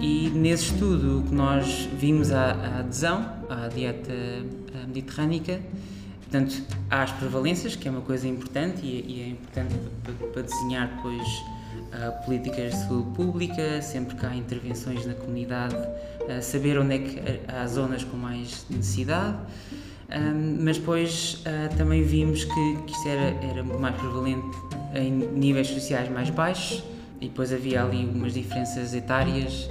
E 0.00 0.30
nesse 0.30 0.72
estudo 0.72 1.20
o 1.20 1.22
que 1.24 1.34
nós 1.34 1.88
vimos 1.98 2.30
a, 2.30 2.52
a 2.52 2.78
adesão 2.80 3.28
à 3.48 3.68
dieta 3.68 4.12
mediterrânica, 4.86 5.60
portanto, 6.20 6.62
as 6.90 7.10
prevalências, 7.12 7.74
que 7.74 7.88
é 7.88 7.90
uma 7.90 8.00
coisa 8.02 8.28
importante 8.28 8.84
e, 8.84 9.04
e 9.08 9.22
é 9.22 9.28
importante 9.28 9.74
para 10.32 10.42
desenhar 10.42 10.88
depois 10.96 11.22
uh, 11.92 12.24
políticas 12.24 12.72
de 12.72 12.88
saúde 12.88 13.10
pública, 13.14 13.80
sempre 13.82 14.16
que 14.16 14.26
há 14.26 14.34
intervenções 14.34 15.06
na 15.06 15.14
comunidade, 15.14 15.74
uh, 15.74 16.42
saber 16.42 16.78
onde 16.78 16.94
é 16.94 16.98
que 16.98 17.20
há 17.48 17.66
zonas 17.66 18.04
com 18.04 18.16
mais 18.16 18.66
necessidade. 18.70 19.36
Um, 20.14 20.58
mas 20.62 20.76
depois 20.76 21.42
uh, 21.46 21.74
também 21.76 22.02
vimos 22.02 22.44
que, 22.44 22.76
que 22.86 22.92
isto 22.92 23.08
era, 23.08 23.34
era 23.46 23.62
mais 23.62 23.96
prevalente 23.96 24.56
em 24.94 25.10
níveis 25.10 25.68
sociais 25.68 26.10
mais 26.10 26.28
baixos 26.28 26.84
e 27.18 27.28
depois 27.28 27.50
havia 27.50 27.82
ali 27.82 28.02
algumas 28.02 28.34
diferenças 28.34 28.92
etárias. 28.92 29.70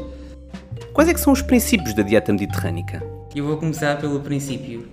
Quais 0.94 1.10
é 1.10 1.14
que 1.14 1.20
são 1.20 1.32
os 1.32 1.44
princípios 1.44 1.94
da 1.94 2.02
dieta 2.02 2.32
mediterrânica? 2.32 3.04
Eu 3.36 3.46
vou 3.46 3.58
começar 3.58 4.00
pelo 4.00 4.20
princípio, 4.20 4.88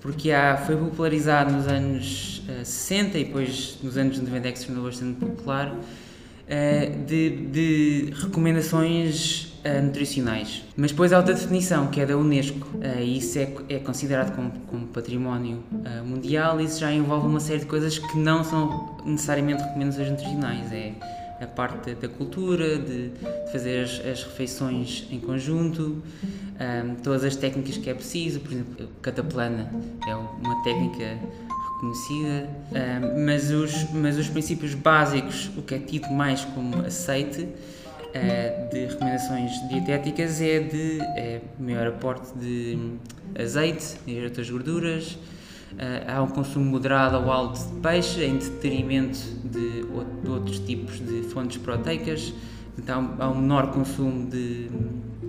porque 0.00 0.30
há, 0.30 0.56
foi 0.56 0.76
popularizado 0.76 1.52
nos 1.52 1.66
anos 1.66 2.42
uh, 2.48 2.64
60 2.64 3.18
e 3.18 3.24
depois 3.24 3.78
nos 3.82 3.96
anos 3.96 4.20
90 4.20 4.48
é 4.48 4.52
que 4.52 4.58
se 4.60 4.66
tornou 4.66 4.84
bastante 4.84 5.18
popular 5.18 5.74
uh, 6.52 7.04
de, 7.04 7.30
de, 7.46 8.12
recomendações 8.14 9.54
uh, 9.64 9.82
nutricionais. 9.82 10.62
Mas 10.76 10.90
depois 10.90 11.12
há 11.12 11.18
outra 11.18 11.34
definição, 11.34 11.86
que 11.86 12.00
é 12.00 12.06
da 12.06 12.16
Unesco, 12.16 12.68
uh, 12.76 13.00
e 13.00 13.18
isso 13.18 13.38
é, 13.38 13.48
é 13.68 13.78
considerado 13.78 14.34
como, 14.34 14.52
como 14.68 14.86
património 14.88 15.62
mundial, 16.04 16.60
e 16.60 16.64
isso 16.64 16.80
já 16.80 16.92
envolve 16.92 17.26
uma 17.26 17.40
série 17.40 17.60
de 17.60 17.66
coisas 17.66 17.98
que 17.98 18.18
não 18.18 18.44
são 18.44 18.96
necessariamente 19.04 19.62
recomendações 19.62 20.10
nutricionais. 20.10 20.72
É 20.72 20.92
a 21.40 21.46
parte 21.46 21.94
da 21.94 22.08
cultura, 22.08 22.78
de, 22.78 23.08
de 23.08 23.52
fazer 23.52 23.82
as, 23.82 23.98
as, 24.06 24.22
refeições 24.22 25.08
em 25.10 25.18
conjunto, 25.18 26.00
um, 26.22 26.94
todas 27.02 27.24
as 27.24 27.34
técnicas 27.34 27.76
que 27.76 27.90
é 27.90 27.94
preciso, 27.94 28.38
por 28.38 28.52
exemplo, 28.52 28.88
cataplana 29.02 29.68
é 30.06 30.14
uma 30.14 30.62
técnica 30.62 31.18
conhecida, 31.82 32.48
mas, 33.26 33.50
os, 33.50 33.90
mas 33.90 34.16
os 34.16 34.28
princípios 34.28 34.72
básicos, 34.72 35.50
o 35.56 35.62
que 35.62 35.74
é 35.74 35.78
tido 35.80 36.08
mais 36.12 36.44
como 36.44 36.80
aceite 36.86 37.42
uh, 37.42 38.70
de 38.72 38.86
recomendações 38.86 39.50
dietéticas 39.68 40.40
é 40.40 40.60
de 40.60 41.00
é 41.00 41.40
maior 41.58 41.88
aporte 41.88 42.32
de 42.38 42.78
azeite 43.36 43.96
e 44.06 44.22
outras 44.22 44.48
gorduras, 44.48 45.18
Uh, 45.72 46.04
há 46.06 46.22
um 46.22 46.28
consumo 46.28 46.66
moderado 46.66 47.16
ou 47.16 47.32
alto 47.32 47.58
de 47.58 47.80
peixe 47.80 48.22
em 48.22 48.36
detrimento 48.36 49.18
de, 49.42 49.86
outros 50.28 50.58
tipos 50.58 50.98
de 51.00 51.22
fontes 51.22 51.56
proteicas. 51.56 52.34
Então 52.76 53.14
há 53.18 53.30
um 53.30 53.40
menor 53.40 53.72
consumo 53.72 54.28
de 54.28 54.70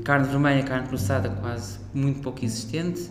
carne 0.03 0.27
vermelha, 0.27 0.61
carne 0.63 0.85
processada 0.85 1.29
quase 1.29 1.79
muito 1.93 2.19
pouco 2.19 2.43
existente. 2.43 3.09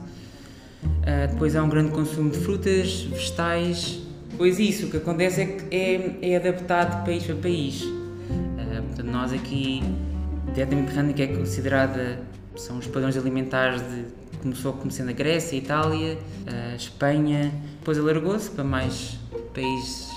Uh, 0.85 1.31
depois 1.31 1.57
há 1.57 1.63
um 1.63 1.69
grande 1.69 1.91
consumo 1.91 2.31
de 2.31 2.39
frutas, 2.39 3.03
vegetais. 3.03 4.01
Pois 4.37 4.59
isso, 4.59 4.87
o 4.87 4.91
que 4.91 4.97
acontece 4.97 5.41
é 5.43 5.47
que 5.47 5.77
é, 5.77 6.19
é 6.33 6.37
adaptado 6.37 7.01
de 7.01 7.05
país 7.05 7.25
para 7.25 7.37
país. 7.37 7.83
Uh, 7.83 8.83
portanto, 8.87 9.11
nós 9.11 9.33
aqui, 9.33 9.83
dieta 10.55 10.75
mediterrânea 10.75 11.15
é 11.25 11.27
considerada, 11.27 12.21
são 12.57 12.79
os 12.79 12.87
padrões 12.87 13.17
alimentares 13.17 13.81
de, 13.83 14.05
começou 14.43 14.73
começando 14.73 15.11
a 15.11 15.13
Grécia, 15.13 15.57
a 15.57 15.63
Itália, 15.63 16.19
a 16.47 16.75
Espanha, 16.75 17.53
depois 17.79 17.97
alargou-se 17.97 18.51
para 18.51 18.65
mais 18.65 19.17
países. 19.55 20.09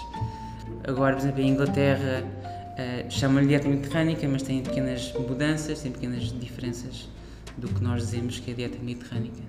Agora, 0.83 1.15
por 1.15 1.21
exemplo, 1.21 1.41
a 1.41 1.45
Inglaterra 1.45 2.23
uh, 2.23 3.11
chama-lhe 3.11 3.47
dieta 3.47 3.67
mediterrânica, 3.67 4.27
mas 4.27 4.43
tem 4.43 4.61
pequenas 4.61 5.13
mudanças, 5.13 5.81
tem 5.81 5.91
pequenas 5.91 6.31
diferenças 6.39 7.09
do 7.57 7.67
que 7.67 7.83
nós 7.83 8.01
dizemos 8.01 8.39
que 8.39 8.51
é 8.51 8.53
dieta 8.53 8.77
mediterrânica. 8.81 9.41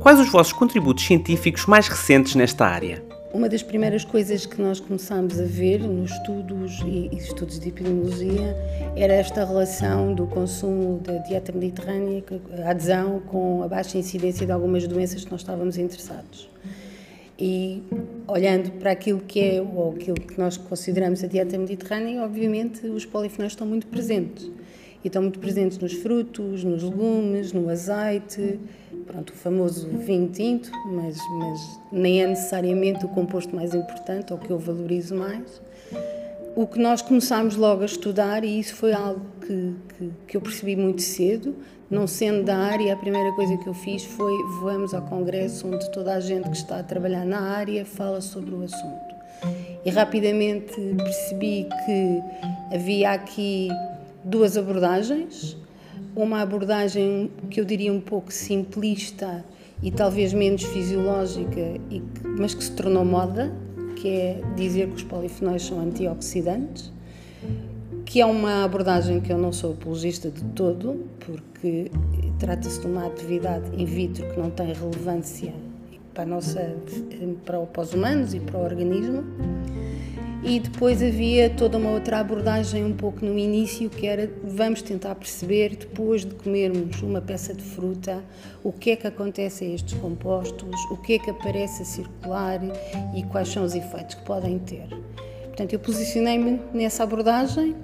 Quais 0.00 0.18
os 0.18 0.30
vossos 0.30 0.54
contributos 0.54 1.04
científicos 1.04 1.66
mais 1.66 1.86
recentes 1.86 2.34
nesta 2.34 2.64
área? 2.64 3.04
Uma 3.34 3.50
das 3.50 3.62
primeiras 3.62 4.02
coisas 4.02 4.46
que 4.46 4.58
nós 4.58 4.80
começámos 4.80 5.38
a 5.38 5.44
ver 5.44 5.80
nos 5.80 6.10
estudos 6.10 6.80
e 6.86 7.14
estudos 7.14 7.60
de 7.60 7.68
epidemiologia 7.68 8.56
era 8.96 9.12
esta 9.12 9.44
relação 9.44 10.14
do 10.14 10.26
consumo 10.26 11.00
da 11.00 11.18
dieta 11.18 11.52
mediterrânea, 11.52 12.24
a 12.64 12.70
adesão 12.70 13.20
com 13.26 13.62
a 13.62 13.68
baixa 13.68 13.98
incidência 13.98 14.46
de 14.46 14.52
algumas 14.52 14.86
doenças 14.86 15.22
que 15.22 15.30
nós 15.30 15.42
estávamos 15.42 15.76
interessados. 15.76 16.48
E 17.38 17.82
olhando 18.26 18.70
para 18.78 18.92
aquilo 18.92 19.20
que 19.20 19.38
é 19.38 19.60
ou 19.60 19.92
aquilo 19.92 20.16
que 20.18 20.38
nós 20.38 20.56
consideramos 20.56 21.22
a 21.22 21.26
dieta 21.26 21.58
mediterrânea, 21.58 22.24
obviamente 22.24 22.86
os 22.86 23.04
polifenóis 23.04 23.52
estão 23.52 23.66
muito 23.66 23.86
presentes. 23.86 24.50
E 25.04 25.08
estão 25.08 25.20
muito 25.20 25.38
presentes 25.38 25.76
nos 25.78 25.92
frutos, 25.92 26.64
nos 26.64 26.82
legumes, 26.82 27.52
no 27.52 27.68
azeite, 27.68 28.58
pronto, 29.10 29.30
o 29.30 29.36
famoso 29.36 29.88
vinho 29.88 30.28
tinto, 30.28 30.70
mas, 30.86 31.18
mas 31.38 31.80
nem 31.90 32.22
é 32.22 32.26
necessariamente 32.26 33.04
o 33.04 33.08
composto 33.08 33.54
mais 33.54 33.74
importante 33.74 34.32
ou 34.32 34.38
que 34.38 34.50
eu 34.50 34.58
valorizo 34.58 35.16
mais. 35.16 35.60
O 36.54 36.66
que 36.66 36.78
nós 36.78 37.02
começámos 37.02 37.56
logo 37.56 37.82
a 37.82 37.86
estudar, 37.86 38.44
e 38.44 38.58
isso 38.58 38.74
foi 38.74 38.92
algo 38.92 39.20
que, 39.40 39.74
que, 39.96 40.10
que 40.28 40.36
eu 40.36 40.40
percebi 40.40 40.76
muito 40.76 41.02
cedo, 41.02 41.54
não 41.90 42.06
sendo 42.06 42.44
da 42.44 42.56
área, 42.56 42.92
a 42.92 42.96
primeira 42.96 43.32
coisa 43.32 43.56
que 43.56 43.66
eu 43.66 43.74
fiz 43.74 44.04
foi 44.04 44.32
vamos 44.60 44.94
ao 44.94 45.02
congresso 45.02 45.66
onde 45.66 45.90
toda 45.90 46.14
a 46.14 46.20
gente 46.20 46.48
que 46.48 46.56
está 46.56 46.78
a 46.78 46.82
trabalhar 46.82 47.24
na 47.24 47.40
área 47.40 47.84
fala 47.84 48.20
sobre 48.20 48.54
o 48.54 48.62
assunto. 48.62 49.14
E 49.84 49.90
rapidamente 49.90 50.74
percebi 50.96 51.66
que 51.84 52.22
havia 52.72 53.10
aqui 53.10 53.68
duas 54.22 54.56
abordagens 54.56 55.56
uma 56.14 56.40
abordagem 56.40 57.30
que 57.50 57.60
eu 57.60 57.64
diria 57.64 57.92
um 57.92 58.00
pouco 58.00 58.32
simplista 58.32 59.44
e 59.82 59.90
talvez 59.90 60.32
menos 60.32 60.62
fisiológica, 60.62 61.80
mas 62.38 62.54
que 62.54 62.64
se 62.64 62.72
tornou 62.72 63.04
moda, 63.04 63.52
que 63.96 64.08
é 64.08 64.40
dizer 64.56 64.88
que 64.88 64.96
os 64.96 65.02
polifenóis 65.02 65.62
são 65.62 65.80
antioxidantes, 65.80 66.92
que 68.04 68.20
é 68.20 68.26
uma 68.26 68.64
abordagem 68.64 69.20
que 69.20 69.32
eu 69.32 69.38
não 69.38 69.52
sou 69.52 69.72
apologista 69.72 70.30
de 70.30 70.42
todo, 70.46 71.06
porque 71.20 71.90
trata-se 72.38 72.80
de 72.80 72.86
uma 72.86 73.06
atividade 73.06 73.64
in 73.80 73.84
vitro 73.84 74.26
que 74.28 74.38
não 74.38 74.50
tem 74.50 74.72
relevância 74.72 75.52
para, 76.12 76.26
nossa, 76.26 76.74
para, 77.44 77.60
para 77.60 77.82
os 77.82 77.94
humanos 77.94 78.34
e 78.34 78.40
para 78.40 78.58
o 78.58 78.64
organismo 78.64 79.22
e 80.42 80.58
depois 80.58 81.02
havia 81.02 81.50
toda 81.50 81.76
uma 81.76 81.90
outra 81.90 82.18
abordagem 82.18 82.84
um 82.84 82.94
pouco 82.94 83.24
no 83.24 83.38
início 83.38 83.90
que 83.90 84.06
era 84.06 84.30
vamos 84.42 84.80
tentar 84.80 85.14
perceber 85.14 85.76
depois 85.76 86.24
de 86.24 86.34
comermos 86.34 87.02
uma 87.02 87.20
peça 87.20 87.52
de 87.52 87.62
fruta 87.62 88.24
o 88.64 88.72
que 88.72 88.90
é 88.90 88.96
que 88.96 89.06
acontece 89.06 89.64
a 89.64 89.68
estes 89.68 89.94
compostos, 89.98 90.80
o 90.90 90.96
que 90.96 91.14
é 91.14 91.18
que 91.18 91.30
aparece 91.30 91.82
a 91.82 91.84
circular 91.84 92.60
e 93.14 93.22
quais 93.24 93.48
são 93.48 93.64
os 93.64 93.74
efeitos 93.74 94.14
que 94.14 94.22
podem 94.24 94.58
ter. 94.58 94.88
Portanto, 95.44 95.72
eu 95.72 95.78
posicionei-me 95.78 96.60
nessa 96.72 97.02
abordagem, 97.02 97.76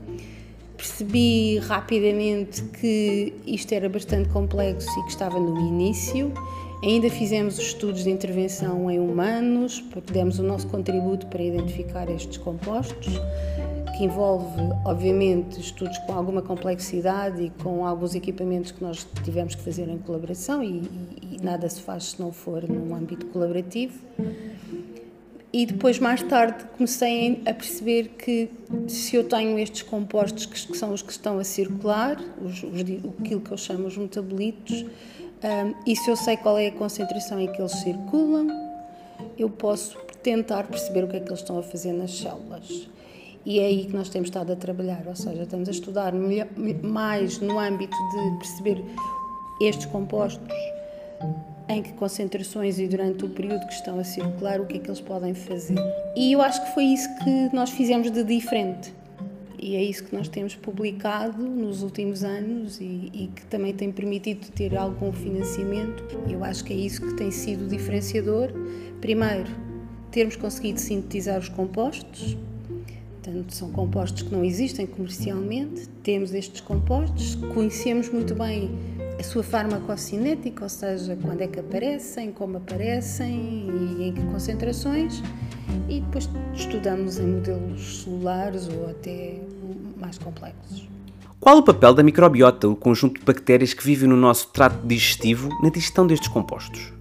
percebi 0.77 1.59
rapidamente 1.59 2.63
que 2.63 3.35
isto 3.47 3.73
era 3.73 3.89
bastante 3.89 4.29
complexo 4.31 4.89
e 5.01 5.03
que 5.03 5.11
estava 5.11 5.39
no 5.39 5.59
início 5.59 6.33
Ainda 6.87 7.11
fizemos 7.11 7.59
estudos 7.59 8.05
de 8.05 8.11
intervenção 8.11 8.89
em 8.89 9.01
humanos, 9.01 9.81
porque 9.81 10.13
demos 10.13 10.39
o 10.39 10.43
nosso 10.45 10.69
contributo 10.69 11.27
para 11.27 11.43
identificar 11.43 12.09
estes 12.09 12.37
compostos, 12.37 13.13
que 13.99 14.05
envolve, 14.05 14.61
obviamente, 14.85 15.59
estudos 15.59 15.99
com 15.99 16.13
alguma 16.13 16.41
complexidade 16.43 17.43
e 17.43 17.51
com 17.61 17.85
alguns 17.85 18.15
equipamentos 18.15 18.71
que 18.71 18.85
nós 18.85 19.05
tivemos 19.25 19.57
que 19.57 19.63
fazer 19.63 19.89
em 19.89 19.99
colaboração, 19.99 20.63
e, 20.63 20.83
e, 21.23 21.39
e 21.41 21.43
nada 21.43 21.69
se 21.69 21.81
faz 21.81 22.05
se 22.05 22.21
não 22.23 22.31
for 22.31 22.63
num 22.69 22.95
âmbito 22.95 23.27
colaborativo. 23.27 23.99
E 25.53 25.67
depois, 25.67 25.99
mais 25.99 26.23
tarde, 26.23 26.67
comecei 26.77 27.43
a 27.47 27.53
perceber 27.53 28.11
que 28.17 28.49
se 28.87 29.17
eu 29.17 29.25
tenho 29.25 29.59
estes 29.59 29.83
compostos 29.83 30.47
que, 30.47 30.69
que 30.69 30.79
são 30.79 30.93
os 30.93 31.03
que 31.03 31.11
estão 31.11 31.41
a 31.41 31.45
circular, 31.45 32.17
os, 32.41 32.63
os, 32.63 32.81
aquilo 33.21 33.41
que 33.41 33.51
eu 33.51 33.59
chamo 33.59 33.89
os 33.89 33.97
metabolitos, 33.97 34.85
um, 35.45 35.75
e 35.87 35.95
se 35.95 36.11
eu 36.11 36.17
sei 36.17 36.37
qual 36.37 36.59
é 36.59 36.69
a 36.69 36.73
concentração 36.73 37.39
em 37.41 37.51
que 37.53 37.61
eles 37.61 37.73
circulam, 37.73 38.49
eu 39.39 39.51
posso 39.51 39.99
tentar 40.23 40.65
perceber 40.65 41.05
o 41.05 41.09
que 41.09 41.17
é 41.17 41.21
que 41.21 41.29
eles 41.29 41.41
estão 41.41 41.59
a 41.59 41.63
fazer 41.63 41.93
nas 41.93 42.19
células. 42.19 42.89
E 43.45 43.61
é 43.61 43.67
aí 43.67 43.85
que 43.85 43.95
nós 43.95 44.09
temos 44.09 44.29
estado 44.29 44.53
a 44.53 44.57
trabalhar, 44.57 45.03
ou 45.07 45.15
seja, 45.15 45.45
estamos 45.45 45.69
a 45.69 45.71
estudar 45.71 46.13
mais 46.83 47.39
no 47.39 47.61
âmbito 47.61 47.97
de 47.97 48.39
perceber 48.39 48.85
estes 49.61 49.87
compostos, 49.87 50.53
em 51.69 51.83
que 51.83 51.93
concentrações 51.93 52.79
e 52.79 52.89
durante 52.89 53.25
o 53.25 53.29
período 53.29 53.65
que 53.67 53.75
estão 53.75 54.01
a 54.01 54.05
circular, 54.05 54.61
o 54.61 54.67
que 54.67 54.79
é 54.79 54.81
que 54.81 54.89
eles 54.89 55.01
podem 55.01 55.33
fazer. 55.33 55.79
E 56.17 56.33
eu 56.33 56.43
acho 56.43 56.65
que 56.65 56.75
foi 56.75 56.85
isso 56.85 57.09
que 57.23 57.55
nós 57.55 57.71
fizemos 57.71 58.11
de 58.11 58.25
diferente. 58.25 58.93
E 59.59 59.77
é 59.77 59.83
isso 59.83 60.05
que 60.05 60.15
nós 60.15 60.29
temos 60.29 60.55
publicado 60.55 61.43
nos 61.43 61.83
últimos 61.83 62.23
anos 62.23 62.81
e, 62.81 63.11
e, 63.13 63.31
que 63.35 63.45
também 63.47 63.73
tem 63.73 63.91
permitido 63.91 64.51
ter 64.53 64.77
algum 64.77 65.13
financiamento. 65.13 66.05
Eu 66.29 66.45
acho 66.45 66.65
que 66.65 66.73
é 66.73 66.77
isso 66.77 67.01
que 67.01 67.15
tem 67.15 67.31
sido 67.31 67.69
diferenciador. 67.69 68.51
Primeiro, 69.01 69.49
termos 70.11 70.37
conseguido 70.37 70.81
sintetizar 70.81 71.39
os 71.39 71.49
compostos, 71.49 72.37
portanto, 73.23 73.55
são 73.55 73.71
compostos 73.71 74.23
que 74.23 74.33
não 74.33 74.45
existem 74.45 74.87
comercialmente, 74.87 75.89
temos 76.03 76.33
estes 76.35 76.61
compostos, 76.61 77.35
conhecemos 77.55 78.09
muito 78.09 78.35
bem 78.35 78.71
a 79.19 79.23
sua 79.23 79.43
farmacocinética, 79.43 80.65
ou 80.65 80.69
seja, 80.69 81.17
quando 81.21 81.41
é 81.41 81.47
que 81.47 81.59
aparecem, 81.59 82.31
como 82.33 82.59
aparecem 82.59 83.69
e 83.99 84.09
em 84.09 84.13
que 84.13 84.23
concentrações, 84.27 85.23
e 85.89 86.01
depois 86.01 86.29
estudamos 86.55 87.19
em 87.19 87.27
modelos 87.27 88.03
celulares 88.03 88.69
ou 88.69 88.91
até 88.91 89.41
mais 89.97 90.19
complexos. 90.19 90.89
Qual 91.39 91.59
o 91.59 91.63
papel 91.63 91.95
da 91.95 92.03
microbiota, 92.03 92.69
o 92.69 92.75
conjunto 92.75 93.21
de 93.21 93.25
bactérias 93.25 93.73
que 93.73 93.85
vivem 93.85 94.09
no 94.09 94.17
nosso 94.17 94.49
trato 94.49 94.87
digestivo, 94.87 95.49
na 95.63 95.69
digestão 95.69 96.07
destes 96.07 96.29
compostos? 96.29 96.93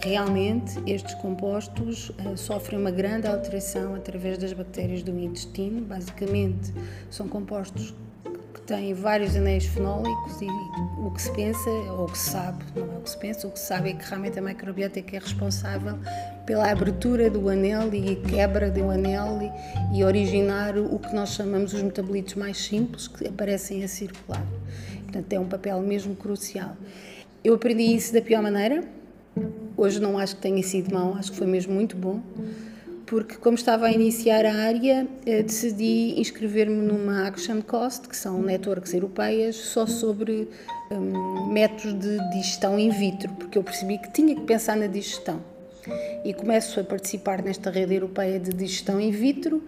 Realmente, 0.00 0.80
estes 0.84 1.14
compostos 1.14 2.10
uh, 2.10 2.36
sofrem 2.36 2.80
uma 2.80 2.90
grande 2.90 3.28
alteração 3.28 3.94
através 3.94 4.36
das 4.36 4.52
bactérias 4.52 5.04
do 5.04 5.16
intestino. 5.16 5.82
Basicamente, 5.82 6.72
são 7.08 7.28
compostos 7.28 7.94
tem 8.72 8.94
vários 8.94 9.36
anéis 9.36 9.66
fenólicos 9.66 10.40
e 10.40 10.46
o 10.98 11.10
que 11.10 11.20
se 11.20 11.30
pensa, 11.32 11.68
ou 11.68 12.06
o 12.06 12.10
que 12.10 12.16
se 12.16 12.30
sabe, 12.30 12.64
não 12.74 12.84
é 12.94 12.96
o 12.96 13.00
que 13.02 13.10
se 13.10 13.18
pensa, 13.18 13.46
o 13.46 13.50
que 13.50 13.58
se 13.58 13.66
sabe 13.66 13.90
é 13.90 13.92
que 13.92 14.08
realmente 14.08 14.38
a 14.38 14.42
microbiota 14.42 14.98
é 14.98 15.02
que 15.02 15.14
é 15.14 15.18
responsável 15.18 15.98
pela 16.46 16.70
abertura 16.70 17.28
do 17.28 17.50
anel 17.50 17.92
e 17.92 18.16
quebra 18.16 18.70
do 18.70 18.88
anel 18.88 19.40
e, 19.42 19.98
e 19.98 20.02
originar 20.02 20.78
o 20.78 20.98
que 20.98 21.14
nós 21.14 21.34
chamamos 21.34 21.74
os 21.74 21.82
metabolitos 21.82 22.34
mais 22.34 22.56
simples 22.56 23.08
que 23.08 23.28
aparecem 23.28 23.84
a 23.84 23.88
circular. 23.88 24.42
Portanto, 25.02 25.30
é 25.34 25.38
um 25.38 25.46
papel 25.46 25.78
mesmo 25.80 26.16
crucial. 26.16 26.74
Eu 27.44 27.56
aprendi 27.56 27.94
isso 27.94 28.14
da 28.14 28.22
pior 28.22 28.42
maneira. 28.42 28.84
Hoje 29.76 30.00
não 30.00 30.16
acho 30.16 30.36
que 30.36 30.40
tenha 30.40 30.62
sido 30.62 30.94
mau, 30.94 31.14
acho 31.14 31.30
que 31.30 31.36
foi 31.36 31.46
mesmo 31.46 31.74
muito 31.74 31.94
bom 31.94 32.22
porque 33.12 33.34
como 33.34 33.56
estava 33.56 33.88
a 33.88 33.92
iniciar 33.92 34.46
a 34.46 34.54
área, 34.54 35.06
eh, 35.26 35.42
decidi 35.42 36.18
inscrever-me 36.18 36.80
numa 36.80 37.26
Action 37.28 37.60
Cost, 37.60 38.08
que 38.08 38.16
são 38.16 38.40
networks 38.40 38.94
europeias, 38.94 39.54
só 39.54 39.86
sobre 39.86 40.48
um, 40.90 41.44
métodos 41.52 41.92
de 41.92 42.30
digestão 42.30 42.78
in 42.78 42.88
vitro, 42.88 43.28
porque 43.34 43.58
eu 43.58 43.62
percebi 43.62 43.98
que 43.98 44.10
tinha 44.10 44.34
que 44.34 44.40
pensar 44.40 44.78
na 44.78 44.86
digestão. 44.86 45.42
E 46.24 46.32
começo 46.32 46.80
a 46.80 46.84
participar 46.84 47.42
nesta 47.42 47.70
rede 47.70 47.96
europeia 47.96 48.40
de 48.40 48.50
digestão 48.50 48.98
in 48.98 49.10
vitro 49.10 49.62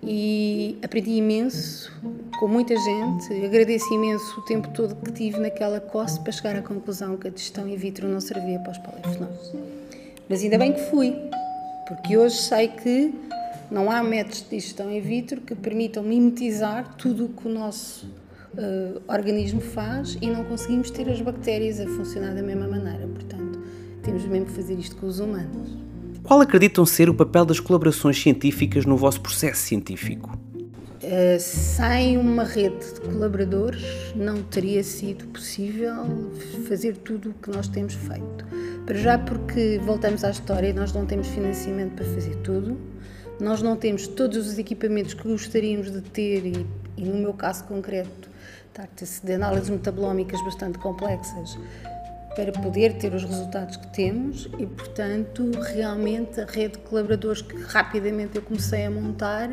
e 0.00 0.78
aprendi 0.80 1.10
imenso 1.10 1.92
com 2.38 2.46
muita 2.46 2.76
gente. 2.76 3.44
Agradeço 3.44 3.92
imenso 3.92 4.38
o 4.38 4.44
tempo 4.44 4.68
todo 4.68 4.94
que 4.94 5.10
tive 5.10 5.40
naquela 5.40 5.80
COS 5.80 6.18
para 6.18 6.30
chegar 6.30 6.54
à 6.54 6.62
conclusão 6.62 7.16
que 7.16 7.26
a 7.26 7.30
digestão 7.32 7.66
in 7.66 7.74
vitro 7.74 8.06
não 8.06 8.20
servia 8.20 8.60
para 8.60 8.70
os 8.70 8.78
polifenóis. 8.78 9.52
Mas 10.28 10.44
ainda 10.44 10.58
bem 10.58 10.72
que 10.74 10.80
fui, 10.82 11.16
porque 11.88 12.18
hoje 12.18 12.36
sei 12.36 12.68
que 12.68 13.14
não 13.70 13.90
há 13.90 14.02
métodos 14.02 14.42
de 14.42 14.50
digestão 14.50 14.92
in 14.92 15.00
vitro 15.00 15.40
que 15.40 15.54
permitam 15.54 16.02
mimetizar 16.02 16.94
tudo 16.96 17.24
o 17.24 17.28
que 17.30 17.48
o 17.48 17.50
nosso 17.50 18.06
uh, 18.06 19.00
organismo 19.08 19.60
faz 19.60 20.18
e 20.20 20.26
não 20.28 20.44
conseguimos 20.44 20.90
ter 20.90 21.08
as 21.08 21.20
bactérias 21.22 21.80
a 21.80 21.86
funcionar 21.86 22.34
da 22.34 22.42
mesma 22.42 22.68
maneira. 22.68 23.06
Portanto, 23.06 23.58
temos 24.02 24.24
mesmo 24.26 24.46
que 24.46 24.52
fazer 24.52 24.78
isto 24.78 24.96
com 24.96 25.06
os 25.06 25.18
humanos. 25.18 25.76
Qual 26.22 26.40
acreditam 26.42 26.84
ser 26.84 27.08
o 27.08 27.14
papel 27.14 27.46
das 27.46 27.58
colaborações 27.58 28.20
científicas 28.20 28.84
no 28.84 28.96
vosso 28.96 29.22
processo 29.22 29.62
científico? 29.62 30.38
Uh, 30.98 31.40
sem 31.40 32.18
uma 32.18 32.44
rede 32.44 32.94
de 32.94 33.00
colaboradores 33.00 33.82
não 34.14 34.42
teria 34.42 34.84
sido 34.84 35.26
possível 35.28 36.30
fazer 36.68 36.98
tudo 36.98 37.30
o 37.30 37.34
que 37.34 37.50
nós 37.50 37.66
temos 37.66 37.94
feito. 37.94 38.46
Para 38.88 38.96
já 38.96 39.18
porque 39.18 39.78
voltamos 39.84 40.24
à 40.24 40.30
história, 40.30 40.72
nós 40.72 40.94
não 40.94 41.04
temos 41.04 41.28
financiamento 41.28 41.94
para 41.94 42.06
fazer 42.06 42.36
tudo, 42.36 42.80
nós 43.38 43.60
não 43.60 43.76
temos 43.76 44.08
todos 44.08 44.48
os 44.48 44.58
equipamentos 44.58 45.12
que 45.12 45.28
gostaríamos 45.28 45.92
de 45.92 46.00
ter 46.00 46.46
e, 46.46 46.66
e 46.96 47.04
no 47.04 47.16
meu 47.16 47.34
caso 47.34 47.64
concreto, 47.64 48.30
trata-se 48.72 49.26
de 49.26 49.34
análises 49.34 49.68
metabolómicas 49.68 50.42
bastante 50.42 50.78
complexas 50.78 51.58
para 52.34 52.50
poder 52.50 52.94
ter 52.94 53.12
os 53.12 53.24
resultados 53.24 53.76
que 53.76 53.88
temos 53.88 54.48
e, 54.58 54.64
portanto, 54.64 55.50
realmente 55.74 56.40
a 56.40 56.46
rede 56.46 56.78
de 56.78 56.78
colaboradores 56.78 57.42
que 57.42 57.60
rapidamente 57.64 58.36
eu 58.36 58.42
comecei 58.42 58.86
a 58.86 58.90
montar 58.90 59.50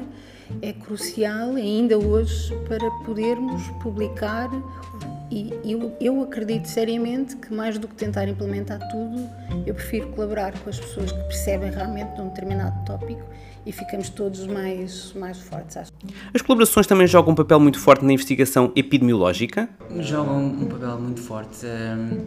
é 0.61 0.71
crucial 0.71 1.55
ainda 1.55 1.97
hoje 1.97 2.55
para 2.69 2.89
podermos 3.03 3.61
publicar 3.83 4.49
e 5.31 5.53
eu, 5.63 5.95
eu 5.99 6.21
acredito 6.21 6.67
seriamente 6.67 7.35
que 7.35 7.53
mais 7.53 7.77
do 7.77 7.87
que 7.87 7.95
tentar 7.95 8.27
implementar 8.27 8.79
tudo, 8.89 9.27
eu 9.65 9.73
prefiro 9.73 10.07
colaborar 10.09 10.57
com 10.59 10.69
as 10.69 10.79
pessoas 10.79 11.11
que 11.11 11.23
percebem 11.23 11.71
realmente 11.71 12.15
de 12.15 12.21
um 12.21 12.29
determinado 12.29 12.85
tópico 12.85 13.23
e 13.65 13.71
ficamos 13.71 14.09
todos 14.09 14.45
mais, 14.45 15.13
mais 15.13 15.39
fortes. 15.39 15.77
Acho. 15.77 15.91
As 16.33 16.41
colaborações 16.41 16.85
também 16.85 17.07
jogam 17.07 17.33
um 17.33 17.35
papel 17.35 17.59
muito 17.59 17.79
forte 17.79 18.05
na 18.05 18.13
investigação 18.13 18.71
epidemiológica? 18.75 19.67
Jogam 19.99 20.45
um 20.45 20.65
papel 20.65 20.99
muito 20.99 21.21
forte. 21.21 21.65
Um, 21.65 22.25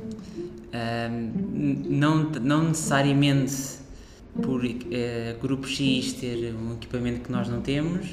um, 0.75 1.83
não, 1.89 2.25
não 2.25 2.65
necessariamente 2.65 3.79
por 4.43 4.65
uh, 4.65 5.41
grupo 5.41 5.67
X 5.67 6.15
ter 6.15 6.55
um 6.55 6.75
equipamento 6.75 7.21
que 7.21 7.31
nós 7.31 7.49
não 7.49 7.61
temos, 7.61 8.07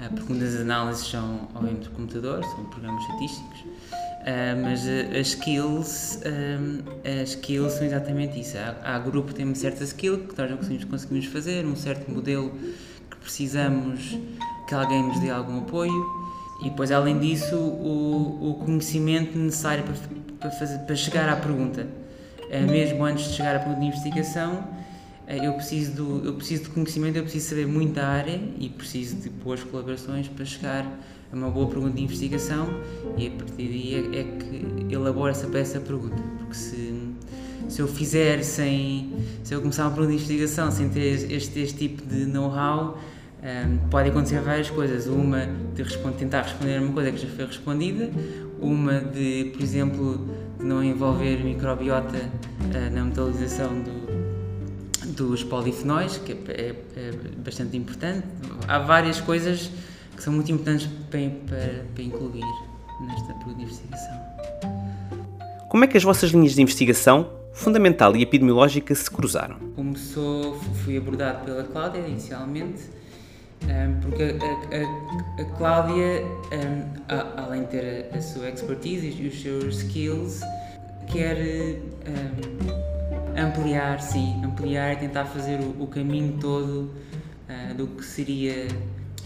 uh, 0.00 0.14
porque 0.14 0.32
das 0.34 0.56
análises 0.56 1.06
são, 1.06 1.48
obviamente, 1.54 1.90
computadores, 1.90 2.46
são 2.50 2.64
programas 2.64 3.02
estatísticos, 3.02 3.64
uh, 4.24 4.62
mas 4.62 4.86
as 4.88 5.28
skills, 5.28 6.20
as 7.22 7.30
skills 7.30 7.74
são 7.74 7.86
exatamente 7.86 8.40
isso. 8.40 8.56
Há, 8.58 8.94
há 8.94 8.98
grupo 8.98 9.28
que 9.28 9.34
tem 9.34 9.44
uma 9.44 9.54
certa 9.54 9.84
skill 9.84 10.26
que 10.26 10.36
nós 10.36 10.50
não 10.50 10.56
conseguimos, 10.56 10.84
conseguimos 10.84 11.26
fazer, 11.26 11.64
um 11.64 11.76
certo 11.76 12.10
modelo 12.10 12.52
que 13.10 13.16
precisamos 13.18 14.18
que 14.66 14.74
alguém 14.74 15.02
nos 15.02 15.20
dê 15.20 15.30
algum 15.30 15.58
apoio 15.58 16.24
e 16.60 16.70
depois, 16.70 16.90
além 16.90 17.18
disso, 17.18 17.56
o, 17.56 18.50
o 18.50 18.54
conhecimento 18.64 19.36
necessário 19.36 19.84
para, 19.84 19.94
para, 20.40 20.50
fazer, 20.52 20.78
para 20.78 20.96
chegar 20.96 21.28
à 21.28 21.36
pergunta. 21.36 21.86
mesmo 22.70 23.04
antes 23.04 23.26
de 23.26 23.34
chegar 23.34 23.56
à 23.56 23.58
pergunta 23.58 23.80
de 23.80 23.86
investigação, 23.86 24.64
eu 25.26 25.54
preciso, 25.54 25.92
do, 25.92 26.26
eu 26.26 26.34
preciso 26.34 26.64
de 26.64 26.70
conhecimento, 26.70 27.16
eu 27.16 27.22
preciso 27.22 27.48
saber 27.48 27.66
muito 27.66 27.94
da 27.94 28.06
área 28.06 28.40
e 28.58 28.68
preciso 28.68 29.16
de 29.16 29.30
boas 29.30 29.62
colaborações 29.62 30.28
para 30.28 30.44
chegar 30.44 30.86
a 31.34 31.36
uma 31.36 31.50
boa 31.50 31.66
pergunta 31.68 31.96
de 31.96 32.02
investigação 32.02 32.68
e 33.18 33.26
a 33.26 33.30
partir 33.30 33.68
daí 33.68 33.94
é, 33.94 34.20
é 34.20 34.24
que 34.24 34.94
elabora-se 34.94 35.46
essa 35.56 35.80
pergunta. 35.80 36.22
Porque 36.38 36.54
se, 36.54 37.12
se 37.68 37.82
eu 37.82 37.88
fizer 37.88 38.42
sem. 38.42 39.12
Se 39.42 39.54
eu 39.54 39.60
começar 39.60 39.82
uma 39.82 39.90
pergunta 39.90 40.16
de 40.16 40.22
investigação 40.22 40.70
sem 40.70 40.88
ter 40.88 41.32
este, 41.32 41.60
este 41.60 41.76
tipo 41.76 42.06
de 42.06 42.24
know-how, 42.26 42.96
um, 43.42 43.46
ehm, 43.46 43.78
pode 43.90 44.10
acontecer 44.10 44.40
várias 44.40 44.70
coisas. 44.70 45.06
Uma 45.06 45.46
de 45.74 45.82
responder, 45.82 46.16
tentar 46.16 46.42
responder 46.42 46.76
a 46.76 46.80
uma 46.80 46.92
coisa 46.92 47.10
que 47.10 47.18
já 47.18 47.28
foi 47.28 47.46
respondida, 47.46 48.10
uma 48.60 49.00
de, 49.00 49.50
por 49.52 49.62
exemplo, 49.62 50.26
de 50.58 50.64
não 50.64 50.82
envolver 50.82 51.42
microbiota 51.44 52.18
uh, 52.18 52.94
na 52.94 53.04
metabolização 53.04 53.70
do, 53.82 55.14
dos 55.14 55.42
polifenóis, 55.42 56.16
que 56.18 56.32
é, 56.32 56.36
é, 56.48 56.74
é, 56.96 57.12
bastante 57.44 57.76
importante. 57.76 58.24
Há 58.66 58.78
várias 58.78 59.20
coisas 59.20 59.70
que 60.16 60.22
são 60.22 60.32
muito 60.32 60.50
importantes 60.52 60.88
para, 61.10 61.20
para, 61.46 61.84
para 61.94 62.02
incluir 62.02 62.44
nesta 63.00 63.34
pergunta 63.34 63.56
de 63.56 63.62
investigação. 63.62 64.20
Como 65.68 65.84
é 65.84 65.86
que 65.86 65.96
as 65.96 66.04
vossas 66.04 66.30
linhas 66.30 66.54
de 66.54 66.62
investigação, 66.62 67.30
fundamental 67.52 68.14
e 68.14 68.22
epidemiológica, 68.22 68.94
se 68.94 69.10
cruzaram? 69.10 69.56
Começou, 69.74 70.54
fui 70.84 70.96
abordado 70.96 71.44
pela 71.44 71.64
Cláudia 71.64 72.00
inicialmente, 72.00 72.82
um, 73.64 74.00
porque 74.00 74.22
a, 74.22 75.40
a, 75.40 75.42
a 75.42 75.56
Cláudia, 75.56 76.24
um, 76.52 77.42
além 77.42 77.62
de 77.62 77.68
ter 77.68 78.10
a, 78.14 78.20
sua 78.20 78.50
expertise 78.50 79.08
e 79.20 79.26
os 79.26 79.42
seus 79.42 79.78
skills, 79.78 80.40
quer 81.10 81.38
um, 82.06 83.44
ampliar, 83.48 84.00
sim, 84.00 84.44
ampliar 84.44 84.92
e 84.92 84.96
tentar 84.96 85.24
fazer 85.24 85.58
o, 85.60 85.82
o 85.82 85.86
caminho 85.86 86.38
todo 86.40 86.90
uh, 87.48 87.74
do 87.74 87.88
que 87.88 88.04
seria 88.04 88.68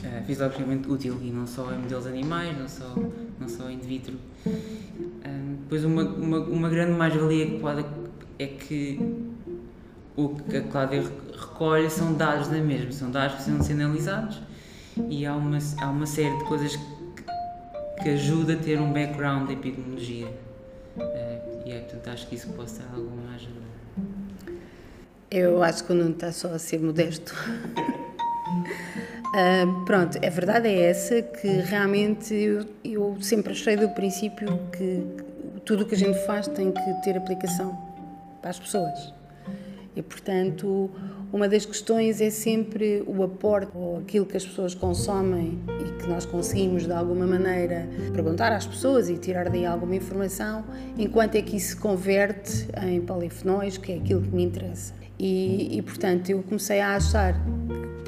uh, 0.08 0.24
fisiologicamente 0.24 0.90
útil 0.90 1.18
e 1.22 1.30
não 1.30 1.46
só 1.46 1.72
em 1.72 1.78
modelos 1.78 2.06
animais, 2.06 2.56
não 2.58 2.68
só, 2.68 2.94
não 3.38 3.48
só 3.48 3.70
in 3.70 3.78
vitro. 3.78 4.14
Uh, 4.46 5.56
depois 5.62 5.84
uma, 5.84 6.02
uma, 6.02 6.38
uma 6.40 6.68
grande 6.68 6.92
mais-valia 6.92 7.46
que 7.46 7.58
pode 7.58 7.84
é 8.38 8.46
que 8.46 9.00
o 10.16 10.30
que 10.30 10.56
a 10.56 10.62
Cláudia 10.62 11.04
recolhe 11.32 11.90
são 11.90 12.14
dados 12.14 12.48
da 12.48 12.58
mesma, 12.58 12.90
são 12.90 13.10
dados 13.10 13.36
que 13.36 13.42
precisam 13.42 13.62
ser 13.62 13.72
analisados 13.74 14.40
e 15.08 15.24
há 15.26 15.34
uma, 15.34 15.58
há 15.80 15.90
uma 15.90 16.06
série 16.06 16.36
de 16.38 16.44
coisas 16.44 16.74
que, 16.74 18.02
que 18.02 18.08
ajuda 18.10 18.54
a 18.54 18.56
ter 18.56 18.80
um 18.80 18.92
background 18.92 19.46
de 19.46 19.52
epidemiologia. 19.52 20.26
Uh, 20.96 21.66
e 21.66 21.70
é, 21.70 21.80
portanto, 21.80 22.08
acho 22.08 22.26
que 22.26 22.34
isso 22.34 22.48
pode 22.48 22.70
ser 22.70 22.84
alguma 22.92 23.34
ajuda. 23.34 23.68
Eu 25.30 25.62
acho 25.62 25.84
que 25.84 25.92
o 25.92 25.94
Nuno 25.94 26.12
está 26.12 26.32
só 26.32 26.48
a 26.48 26.58
ser 26.58 26.80
modesto. 26.80 27.34
Uh, 29.28 29.84
pronto, 29.84 30.18
a 30.24 30.30
verdade 30.30 30.68
é 30.68 30.90
essa 30.90 31.20
que 31.20 31.46
realmente 31.46 32.32
eu, 32.34 32.64
eu 32.82 33.16
sempre 33.20 33.52
achei 33.52 33.76
do 33.76 33.88
princípio 33.90 34.58
que 34.72 35.04
tudo 35.66 35.82
o 35.82 35.86
que 35.86 35.94
a 35.94 35.98
gente 35.98 36.18
faz 36.24 36.48
tem 36.48 36.72
que 36.72 36.94
ter 37.02 37.16
aplicação 37.16 37.76
para 38.40 38.50
as 38.50 38.58
pessoas. 38.58 39.12
E, 39.94 40.02
portanto, 40.02 40.90
uma 41.32 41.48
das 41.48 41.66
questões 41.66 42.20
é 42.20 42.30
sempre 42.30 43.02
o 43.06 43.22
aporte 43.22 43.72
ou 43.74 43.98
aquilo 43.98 44.24
que 44.24 44.36
as 44.36 44.46
pessoas 44.46 44.74
consomem 44.74 45.58
e 45.68 46.00
que 46.00 46.08
nós 46.08 46.24
conseguimos, 46.24 46.86
de 46.86 46.92
alguma 46.92 47.26
maneira, 47.26 47.86
perguntar 48.12 48.52
às 48.52 48.66
pessoas 48.66 49.10
e 49.10 49.18
tirar 49.18 49.50
daí 49.50 49.66
alguma 49.66 49.96
informação, 49.96 50.64
enquanto 50.96 51.34
é 51.34 51.42
que 51.42 51.56
isso 51.56 51.70
se 51.70 51.76
converte 51.76 52.68
em 52.86 53.00
polifenóis, 53.00 53.76
que 53.76 53.92
é 53.92 53.96
aquilo 53.96 54.22
que 54.22 54.28
me 54.28 54.44
interessa. 54.44 54.94
E, 55.18 55.76
e, 55.76 55.82
portanto, 55.82 56.30
eu 56.30 56.42
comecei 56.44 56.80
a 56.80 56.94
achar 56.94 57.34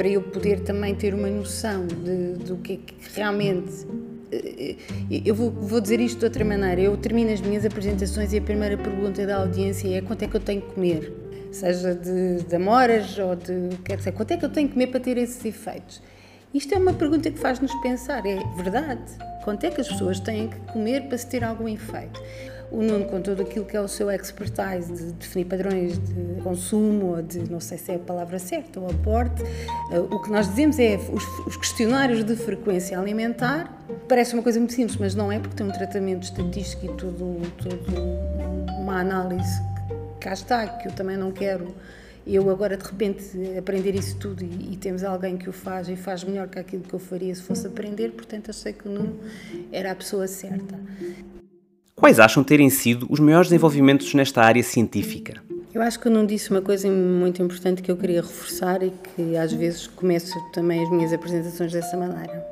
para 0.00 0.08
eu 0.08 0.22
poder 0.22 0.60
também 0.60 0.94
ter 0.94 1.12
uma 1.12 1.28
noção 1.28 1.86
de, 1.86 2.32
do 2.42 2.56
que 2.56 2.72
é 2.72 2.76
que 2.76 2.94
realmente 3.14 3.86
eh, 4.32 4.76
eu 5.10 5.34
vou, 5.34 5.50
vou, 5.50 5.78
dizer 5.78 6.00
isto 6.00 6.20
de 6.20 6.24
outra 6.24 6.42
maneira. 6.42 6.80
Eu 6.80 6.96
termino 6.96 7.30
as 7.30 7.42
minhas 7.42 7.66
apresentações 7.66 8.32
e 8.32 8.38
a 8.38 8.40
primeira 8.40 8.78
pergunta 8.78 9.26
da 9.26 9.36
audiência 9.36 9.94
é 9.94 10.00
quanto 10.00 10.22
é 10.22 10.26
que 10.26 10.34
eu 10.34 10.40
tenho 10.40 10.62
que 10.62 10.72
comer? 10.72 11.12
Seja 11.52 11.94
de, 11.94 12.44
de 12.44 12.56
amoras 12.56 13.18
ou 13.18 13.36
de. 13.36 13.76
Quer 13.84 13.98
dizer, 13.98 14.12
quanto 14.12 14.30
é 14.30 14.38
que 14.38 14.44
eu 14.46 14.48
tenho 14.48 14.68
que 14.68 14.72
comer 14.72 14.86
para 14.86 15.00
ter 15.00 15.18
esses 15.18 15.44
efeitos? 15.44 16.00
Isto 16.54 16.74
é 16.74 16.78
uma 16.78 16.94
pergunta 16.94 17.30
que 17.30 17.38
faz-nos 17.38 17.74
pensar, 17.82 18.24
é 18.24 18.42
verdade? 18.56 19.04
Quanto 19.44 19.64
é 19.64 19.70
que 19.70 19.82
as 19.82 19.88
pessoas 19.88 20.18
têm 20.18 20.48
que 20.48 20.56
comer 20.72 21.08
para 21.08 21.18
se 21.18 21.26
ter 21.26 21.44
algum 21.44 21.68
efeito? 21.68 22.18
O 22.70 22.82
Nuno, 22.82 23.04
com 23.06 23.20
tudo 23.20 23.42
aquilo 23.42 23.64
que 23.64 23.76
é 23.76 23.80
o 23.80 23.88
seu 23.88 24.10
expertise 24.10 24.92
de 24.92 25.12
definir 25.12 25.46
padrões 25.46 25.98
de 25.98 26.40
consumo, 26.42 27.16
ou 27.16 27.22
de, 27.22 27.50
não 27.50 27.58
sei 27.58 27.76
se 27.76 27.90
é 27.92 27.96
a 27.96 27.98
palavra 27.98 28.38
certa, 28.38 28.78
ou 28.78 28.88
aporte, 28.88 29.42
eh, 29.92 29.98
o 29.98 30.22
que 30.22 30.30
nós 30.30 30.48
dizemos 30.48 30.78
é 30.78 30.96
os, 31.12 31.24
os 31.46 31.56
questionários 31.56 32.22
de 32.22 32.36
frequência 32.36 32.98
alimentar. 32.98 33.76
Parece 34.08 34.34
uma 34.34 34.42
coisa 34.42 34.60
muito 34.60 34.72
simples, 34.72 34.96
mas 34.96 35.14
não 35.14 35.32
é, 35.32 35.38
porque 35.40 35.56
tem 35.56 35.66
um 35.66 35.72
tratamento 35.72 36.22
estatístico 36.22 36.86
e 36.86 36.88
tudo, 36.96 37.40
tudo 37.58 37.92
uma 38.78 39.00
análise 39.00 39.60
que 40.18 40.28
cá 40.28 40.32
está, 40.32 40.66
que 40.66 40.88
eu 40.88 40.92
também 40.92 41.16
não 41.16 41.32
quero 41.32 41.74
eu 42.26 42.48
agora 42.50 42.76
de 42.76 42.84
repente 42.84 43.24
aprender 43.58 43.94
isso 43.94 44.16
tudo 44.18 44.44
e, 44.44 44.74
e, 44.74 44.76
temos 44.76 45.02
alguém 45.02 45.36
que 45.36 45.48
o 45.48 45.52
faz 45.52 45.88
e 45.88 45.96
faz 45.96 46.22
melhor 46.22 46.48
que 46.48 46.58
aquilo 46.58 46.82
que 46.82 46.94
eu 46.94 46.98
faria 46.98 47.34
se 47.34 47.42
fosse 47.42 47.66
aprender, 47.66 48.12
portanto 48.12 48.52
sei 48.52 48.72
que 48.72 48.86
o 48.86 48.90
Nuno 48.90 49.18
era 49.72 49.90
a 49.90 49.94
pessoa 49.94 50.26
certa. 50.26 50.78
Quais 52.00 52.18
acham 52.18 52.42
terem 52.42 52.70
sido 52.70 53.06
os 53.10 53.20
maiores 53.20 53.48
desenvolvimentos 53.50 54.14
nesta 54.14 54.40
área 54.40 54.62
científica? 54.62 55.34
Eu 55.74 55.82
acho 55.82 56.00
que 56.00 56.08
eu 56.08 56.10
não 56.10 56.24
disse 56.24 56.50
uma 56.50 56.62
coisa 56.62 56.90
muito 56.90 57.42
importante 57.42 57.82
que 57.82 57.90
eu 57.90 57.96
queria 57.96 58.22
reforçar 58.22 58.82
e 58.82 58.90
que 58.90 59.36
às 59.36 59.52
vezes 59.52 59.86
começo 59.86 60.34
também 60.50 60.82
as 60.82 60.90
minhas 60.90 61.12
apresentações 61.12 61.70
dessa 61.70 61.98
maneira. 61.98 62.42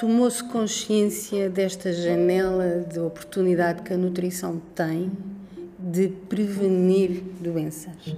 Tomou-se 0.00 0.42
consciência 0.42 1.50
desta 1.50 1.92
janela 1.92 2.82
de 2.90 2.98
oportunidade 2.98 3.82
que 3.82 3.92
a 3.92 3.96
nutrição 3.98 4.58
tem 4.74 5.12
de 5.78 6.08
prevenir 6.26 7.22
doenças. 7.38 8.16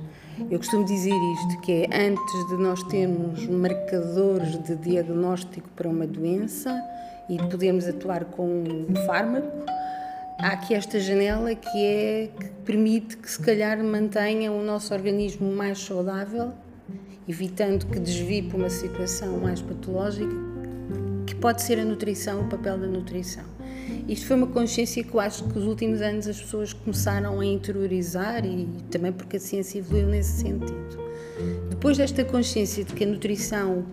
Eu 0.48 0.58
costumo 0.58 0.84
dizer 0.84 1.16
isto, 1.34 1.60
que 1.62 1.72
é 1.90 2.06
antes 2.06 2.48
de 2.48 2.56
nós 2.58 2.80
termos 2.84 3.44
marcadores 3.48 4.56
de 4.62 4.76
diagnóstico 4.76 5.68
para 5.74 5.88
uma 5.88 6.06
doença 6.06 6.80
e 7.28 7.36
de 7.36 7.46
podermos 7.48 7.88
atuar 7.88 8.24
com 8.24 8.46
um 8.46 8.94
fármaco, 9.04 9.66
há 10.38 10.52
aqui 10.52 10.72
esta 10.72 11.00
janela 11.00 11.54
que 11.54 11.84
é 11.84 12.30
que 12.38 12.48
permite 12.64 13.16
que 13.16 13.30
se 13.30 13.40
calhar 13.40 13.82
mantenha 13.82 14.52
o 14.52 14.62
nosso 14.62 14.94
organismo 14.94 15.50
mais 15.52 15.80
saudável, 15.80 16.52
evitando 17.28 17.86
que 17.86 17.98
desvie 17.98 18.42
para 18.42 18.56
uma 18.56 18.70
situação 18.70 19.38
mais 19.38 19.60
patológica, 19.60 20.34
que 21.26 21.34
pode 21.34 21.62
ser 21.62 21.80
a 21.80 21.84
nutrição, 21.84 22.42
o 22.42 22.48
papel 22.48 22.78
da 22.78 22.86
nutrição. 22.86 23.44
Isto 24.06 24.26
foi 24.26 24.36
uma 24.36 24.46
consciência 24.46 25.02
que 25.02 25.12
eu 25.12 25.20
acho 25.20 25.44
que 25.44 25.58
nos 25.58 25.66
últimos 25.66 26.00
anos 26.00 26.26
as 26.26 26.40
pessoas 26.40 26.72
começaram 26.72 27.40
a 27.40 27.44
interiorizar 27.44 28.44
e 28.46 28.66
também 28.90 29.12
porque 29.12 29.36
a 29.36 29.40
ciência 29.40 29.78
evoluiu 29.78 30.06
nesse 30.06 30.42
sentido. 30.42 31.08
Depois 31.68 31.98
desta 31.98 32.24
consciência 32.24 32.84
de 32.84 32.92
que 32.94 33.04
a 33.04 33.06
nutrição 33.06 33.84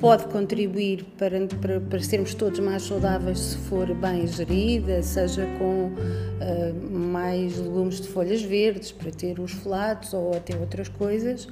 pode 0.00 0.24
contribuir 0.28 1.04
para, 1.18 1.46
para, 1.46 1.78
para 1.78 2.00
sermos 2.00 2.32
todos 2.32 2.58
mais 2.58 2.82
saudáveis 2.82 3.38
se 3.38 3.56
for 3.58 3.94
bem 3.94 4.26
gerida, 4.26 5.02
seja 5.02 5.46
com 5.58 5.88
uh, 5.88 6.90
mais 6.90 7.58
legumes 7.58 8.00
de 8.00 8.08
folhas 8.08 8.40
verdes, 8.40 8.90
para 8.90 9.10
ter 9.10 9.38
os 9.38 9.52
folatos 9.52 10.14
ou 10.14 10.34
até 10.34 10.56
outras 10.56 10.88
coisas. 10.88 11.46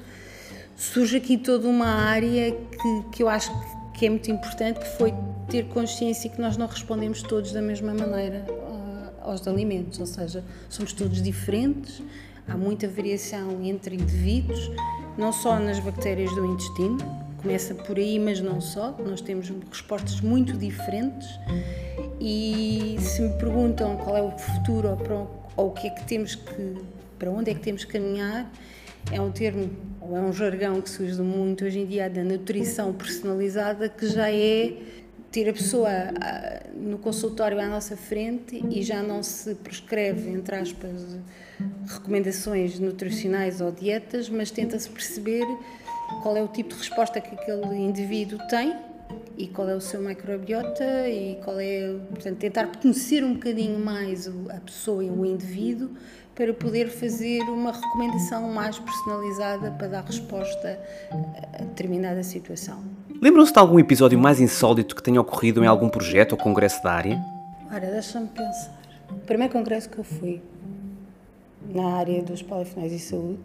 Surge 0.74 1.18
aqui 1.18 1.36
toda 1.36 1.68
uma 1.68 1.88
área 1.88 2.52
que, 2.52 3.02
que 3.12 3.22
eu 3.22 3.28
acho 3.28 3.52
que 3.92 4.06
é 4.06 4.10
muito 4.10 4.30
importante, 4.30 4.80
que 4.80 4.96
foi 4.96 5.12
ter 5.48 5.66
consciência 5.66 6.30
que 6.30 6.40
nós 6.40 6.56
não 6.56 6.66
respondemos 6.66 7.22
todos 7.22 7.52
da 7.52 7.60
mesma 7.60 7.92
maneira 7.92 8.46
uh, 8.48 9.30
aos 9.30 9.46
alimentos, 9.46 10.00
ou 10.00 10.06
seja, 10.06 10.42
somos 10.70 10.94
todos 10.94 11.20
diferentes, 11.20 12.00
há 12.46 12.56
muita 12.56 12.88
variação 12.88 13.62
entre 13.62 13.94
indivíduos, 13.94 14.70
não 15.18 15.32
só 15.32 15.58
nas 15.58 15.78
bactérias 15.80 16.34
do 16.34 16.46
intestino, 16.46 17.27
começa 17.40 17.74
por 17.74 17.96
aí, 17.96 18.18
mas 18.18 18.40
não 18.40 18.60
só. 18.60 18.96
Nós 18.98 19.20
temos 19.20 19.50
respostas 19.70 20.20
muito 20.20 20.56
diferentes 20.56 21.28
e 22.20 22.96
se 23.00 23.22
me 23.22 23.32
perguntam 23.38 23.96
qual 23.96 24.16
é 24.16 24.22
o 24.22 24.36
futuro 24.36 24.90
ou, 24.90 24.96
para, 24.96 25.14
ou 25.56 25.68
o 25.68 25.70
que 25.72 25.86
é 25.86 25.90
que 25.90 26.04
temos 26.04 26.34
que, 26.34 26.76
para 27.18 27.30
onde 27.30 27.50
é 27.50 27.54
que 27.54 27.60
temos 27.60 27.84
que 27.84 27.92
caminhar, 27.92 28.50
é 29.12 29.20
um 29.20 29.30
termo 29.30 29.70
ou 30.00 30.16
é 30.16 30.20
um 30.20 30.32
jargão 30.32 30.80
que 30.80 30.90
se 30.90 31.02
usa 31.02 31.22
muito 31.22 31.64
hoje 31.64 31.80
em 31.80 31.86
dia 31.86 32.10
da 32.10 32.22
nutrição 32.22 32.92
personalizada, 32.92 33.88
que 33.88 34.06
já 34.08 34.30
é 34.30 34.72
ter 35.30 35.48
a 35.48 35.52
pessoa 35.52 35.88
no 36.74 36.98
consultório 36.98 37.60
à 37.60 37.66
nossa 37.66 37.96
frente 37.96 38.64
e 38.70 38.82
já 38.82 39.02
não 39.02 39.22
se 39.22 39.54
prescreve, 39.56 40.30
entre 40.30 40.56
aspas, 40.56 41.18
recomendações 41.86 42.78
nutricionais 42.78 43.60
ou 43.60 43.70
dietas, 43.70 44.28
mas 44.28 44.50
tenta-se 44.50 44.88
perceber 44.88 45.44
qual 46.22 46.36
é 46.36 46.42
o 46.42 46.48
tipo 46.48 46.74
de 46.74 46.80
resposta 46.80 47.20
que 47.20 47.34
aquele 47.34 47.76
indivíduo 47.76 48.38
tem 48.48 48.74
e 49.36 49.46
qual 49.46 49.68
é 49.68 49.74
o 49.74 49.80
seu 49.80 50.00
microbiota 50.00 51.08
e 51.08 51.38
qual 51.44 51.58
é, 51.60 51.94
portanto, 52.10 52.38
tentar 52.38 52.66
conhecer 52.66 53.24
um 53.24 53.34
bocadinho 53.34 53.78
mais 53.78 54.28
a 54.50 54.60
pessoa 54.60 55.04
e 55.04 55.10
o 55.10 55.24
indivíduo 55.24 55.90
para 56.34 56.52
poder 56.54 56.88
fazer 56.88 57.40
uma 57.42 57.72
recomendação 57.72 58.48
mais 58.52 58.78
personalizada 58.78 59.72
para 59.72 59.88
dar 59.88 60.04
resposta 60.04 60.80
a 61.52 61.62
determinada 61.64 62.22
situação. 62.22 62.82
Lembram-se 63.20 63.52
de 63.52 63.58
algum 63.58 63.78
episódio 63.78 64.18
mais 64.18 64.40
insólito 64.40 64.94
que 64.94 65.02
tenha 65.02 65.20
ocorrido 65.20 65.64
em 65.64 65.66
algum 65.66 65.88
projeto 65.88 66.32
ou 66.32 66.38
congresso 66.38 66.82
da 66.82 66.92
área? 66.92 67.20
Ora, 67.72 67.90
deixa-me 67.90 68.28
pensar. 68.28 68.78
O 69.10 69.18
primeiro 69.26 69.52
congresso 69.52 69.88
que 69.88 69.98
eu 69.98 70.04
fui 70.04 70.40
na 71.74 71.96
área 71.96 72.22
dos 72.22 72.42
polifenóis 72.42 72.92
e 72.92 72.98
saúde 72.98 73.40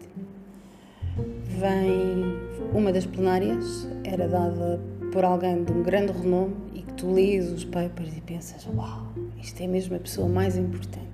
vem 1.58 2.38
uma 2.72 2.92
das 2.92 3.06
plenárias 3.06 3.88
era 4.04 4.28
dada 4.28 4.80
por 5.12 5.24
alguém 5.24 5.62
de 5.64 5.72
um 5.72 5.82
grande 5.82 6.12
renome 6.12 6.54
e 6.74 6.82
que 6.82 6.92
tu 6.94 7.12
lês 7.12 7.50
os 7.50 7.64
papers 7.64 8.16
e 8.16 8.20
pensas 8.20 8.66
uau, 8.66 9.06
isto 9.40 9.62
é 9.62 9.66
mesmo 9.66 9.96
a 9.96 9.98
pessoa 9.98 10.28
mais 10.28 10.56
importante 10.56 11.04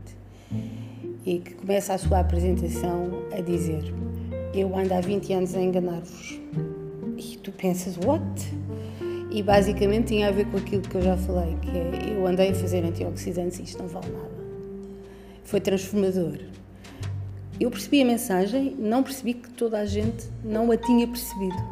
e 1.26 1.38
que 1.38 1.54
começa 1.54 1.94
a 1.94 1.98
sua 1.98 2.20
apresentação 2.20 3.10
a 3.36 3.40
dizer 3.40 3.92
eu 4.54 4.76
ando 4.76 4.94
há 4.94 5.00
20 5.00 5.32
anos 5.32 5.54
a 5.54 5.60
enganar-vos 5.60 6.40
e 7.16 7.36
tu 7.36 7.52
pensas 7.52 7.96
what? 7.98 8.24
E 9.30 9.42
basicamente 9.42 10.08
tinha 10.08 10.28
a 10.28 10.32
ver 10.32 10.46
com 10.46 10.56
aquilo 10.56 10.82
que 10.82 10.96
eu 10.96 11.02
já 11.02 11.16
falei, 11.16 11.54
que 11.62 11.70
é 11.70 12.16
eu 12.16 12.26
andei 12.26 12.50
a 12.50 12.54
fazer 12.54 12.84
antioxidantes 12.84 13.60
e 13.60 13.62
isto 13.62 13.80
não 13.80 13.88
vale 13.88 14.08
nada. 14.08 14.30
Foi 15.44 15.60
transformador. 15.60 16.38
Eu 17.60 17.70
percebi 17.70 18.00
a 18.00 18.06
mensagem, 18.06 18.74
não 18.78 19.02
percebi 19.02 19.34
que 19.34 19.50
toda 19.50 19.78
a 19.78 19.84
gente 19.84 20.30
não 20.42 20.72
a 20.72 20.78
tinha 20.78 21.06
percebido. 21.06 21.62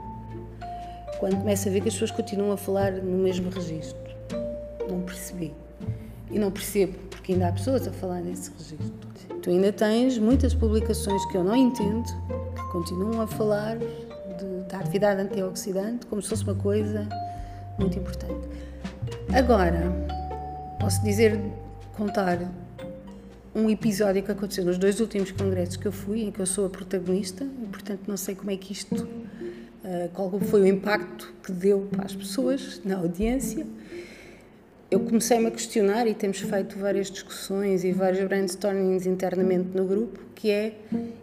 Quando 1.18 1.38
começo 1.38 1.66
a 1.66 1.72
ver 1.72 1.80
que 1.80 1.88
as 1.88 1.94
pessoas 1.94 2.10
continuam 2.10 2.52
a 2.52 2.58
falar 2.58 2.92
no 2.92 3.16
mesmo 3.16 3.48
registro. 3.48 3.98
Não 4.86 5.00
percebi. 5.00 5.54
E 6.30 6.38
não 6.38 6.50
percebo, 6.50 6.92
porque 7.08 7.32
ainda 7.32 7.48
há 7.48 7.52
pessoas 7.52 7.88
a 7.88 7.90
falar 7.92 8.20
nesse 8.20 8.50
registro. 8.50 9.08
Tu 9.42 9.48
ainda 9.48 9.72
tens 9.72 10.18
muitas 10.18 10.52
publicações 10.52 11.24
que 11.24 11.38
eu 11.38 11.42
não 11.42 11.56
entendo, 11.56 12.04
que 12.54 12.62
continuam 12.70 13.22
a 13.22 13.26
falar 13.26 13.78
de, 13.78 14.68
da 14.68 14.80
atividade 14.80 15.22
antioxidante 15.22 16.04
como 16.04 16.20
se 16.20 16.28
fosse 16.28 16.44
uma 16.44 16.54
coisa 16.54 17.08
muito 17.78 17.98
importante. 17.98 18.46
Agora, 19.32 19.90
posso 20.78 21.02
dizer, 21.02 21.40
contar 21.96 22.38
um 23.58 23.68
episódio 23.68 24.22
que 24.22 24.30
aconteceu 24.30 24.64
nos 24.64 24.78
dois 24.78 25.00
últimos 25.00 25.32
congressos 25.32 25.76
que 25.76 25.86
eu 25.86 25.92
fui, 25.92 26.22
em 26.22 26.30
que 26.30 26.40
eu 26.40 26.46
sou 26.46 26.66
a 26.66 26.70
protagonista, 26.70 27.44
e 27.44 27.66
portanto 27.66 28.02
não 28.06 28.16
sei 28.16 28.36
como 28.36 28.50
é 28.52 28.56
que 28.56 28.72
isto, 28.72 28.94
uh, 28.94 30.08
qual 30.14 30.30
foi 30.38 30.62
o 30.62 30.66
impacto 30.66 31.34
que 31.42 31.50
deu 31.50 31.88
para 31.90 32.04
as 32.04 32.14
pessoas 32.14 32.80
na 32.84 32.96
audiência. 32.96 33.66
Eu 34.90 35.00
comecei-me 35.00 35.48
a 35.48 35.50
questionar 35.50 36.06
e 36.06 36.14
temos 36.14 36.38
feito 36.38 36.78
várias 36.78 37.10
discussões 37.10 37.84
e 37.84 37.92
vários 37.92 38.26
brainstormings 38.26 39.06
internamente 39.06 39.76
no 39.76 39.84
grupo, 39.84 40.20
que 40.34 40.50
é, 40.50 40.74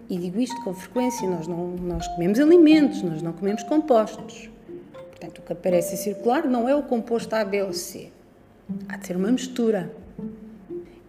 e 0.10 0.18
digo 0.18 0.40
isto 0.40 0.62
com 0.64 0.74
frequência, 0.74 1.28
nós, 1.28 1.48
não, 1.48 1.72
nós 1.78 2.08
comemos 2.10 2.40
alimentos, 2.40 3.02
nós 3.02 3.22
não 3.22 3.32
comemos 3.32 3.64
compostos. 3.64 4.52
Portanto, 4.94 5.40
o 5.40 5.42
que 5.42 5.54
aparece 5.54 5.96
circular 5.98 6.46
não 6.46 6.68
é 6.68 6.76
o 6.76 6.84
composto 6.84 7.34
A, 7.34 7.44
B 7.44 7.64
ou 7.64 7.74
C. 7.74 8.12
Há 8.90 8.98
de 8.98 9.08
ser 9.08 9.16
uma 9.16 9.32
mistura. 9.32 9.92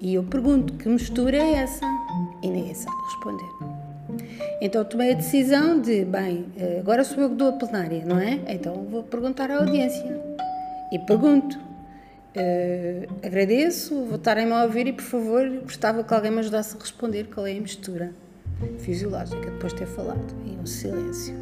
E 0.00 0.14
eu 0.14 0.24
pergunto, 0.24 0.74
que 0.74 0.88
mistura 0.88 1.36
é 1.36 1.54
essa? 1.54 1.84
E 2.42 2.48
ninguém 2.48 2.74
sabe 2.74 2.96
responder. 3.04 3.48
Então 4.60 4.84
tomei 4.84 5.12
a 5.12 5.14
decisão 5.14 5.80
de, 5.80 6.04
bem, 6.04 6.46
eh, 6.56 6.78
agora 6.80 7.04
sou 7.04 7.22
eu 7.22 7.30
que 7.30 7.36
dou 7.36 7.48
a 7.48 7.52
plenária, 7.52 8.04
não 8.04 8.18
é? 8.18 8.40
Então 8.48 8.86
vou 8.90 9.02
perguntar 9.02 9.50
à 9.50 9.58
audiência. 9.58 10.20
E 10.92 10.98
pergunto. 10.98 11.58
Uh, 12.36 13.26
agradeço, 13.26 13.94
vou 14.04 14.16
estarem-me 14.16 14.52
a 14.52 14.64
ouvir 14.64 14.86
e, 14.86 14.92
por 14.92 15.04
favor, 15.04 15.48
gostava 15.62 16.04
que 16.04 16.12
alguém 16.12 16.30
me 16.30 16.40
ajudasse 16.40 16.76
a 16.76 16.78
responder 16.78 17.24
qual 17.34 17.46
é 17.46 17.56
a 17.56 17.60
mistura 17.60 18.12
fisiológica 18.78 19.50
depois 19.50 19.72
de 19.72 19.78
ter 19.78 19.86
falado. 19.86 20.34
E 20.44 20.50
um 20.50 20.66
silêncio. 20.66 21.34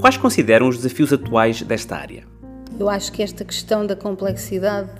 Quais 0.00 0.16
consideram 0.16 0.68
os 0.68 0.76
desafios 0.76 1.12
atuais 1.12 1.60
desta 1.62 1.96
área? 1.96 2.24
Eu 2.78 2.88
acho 2.88 3.12
que 3.12 3.22
esta 3.22 3.44
questão 3.44 3.86
da 3.86 3.94
complexidade 3.94 4.90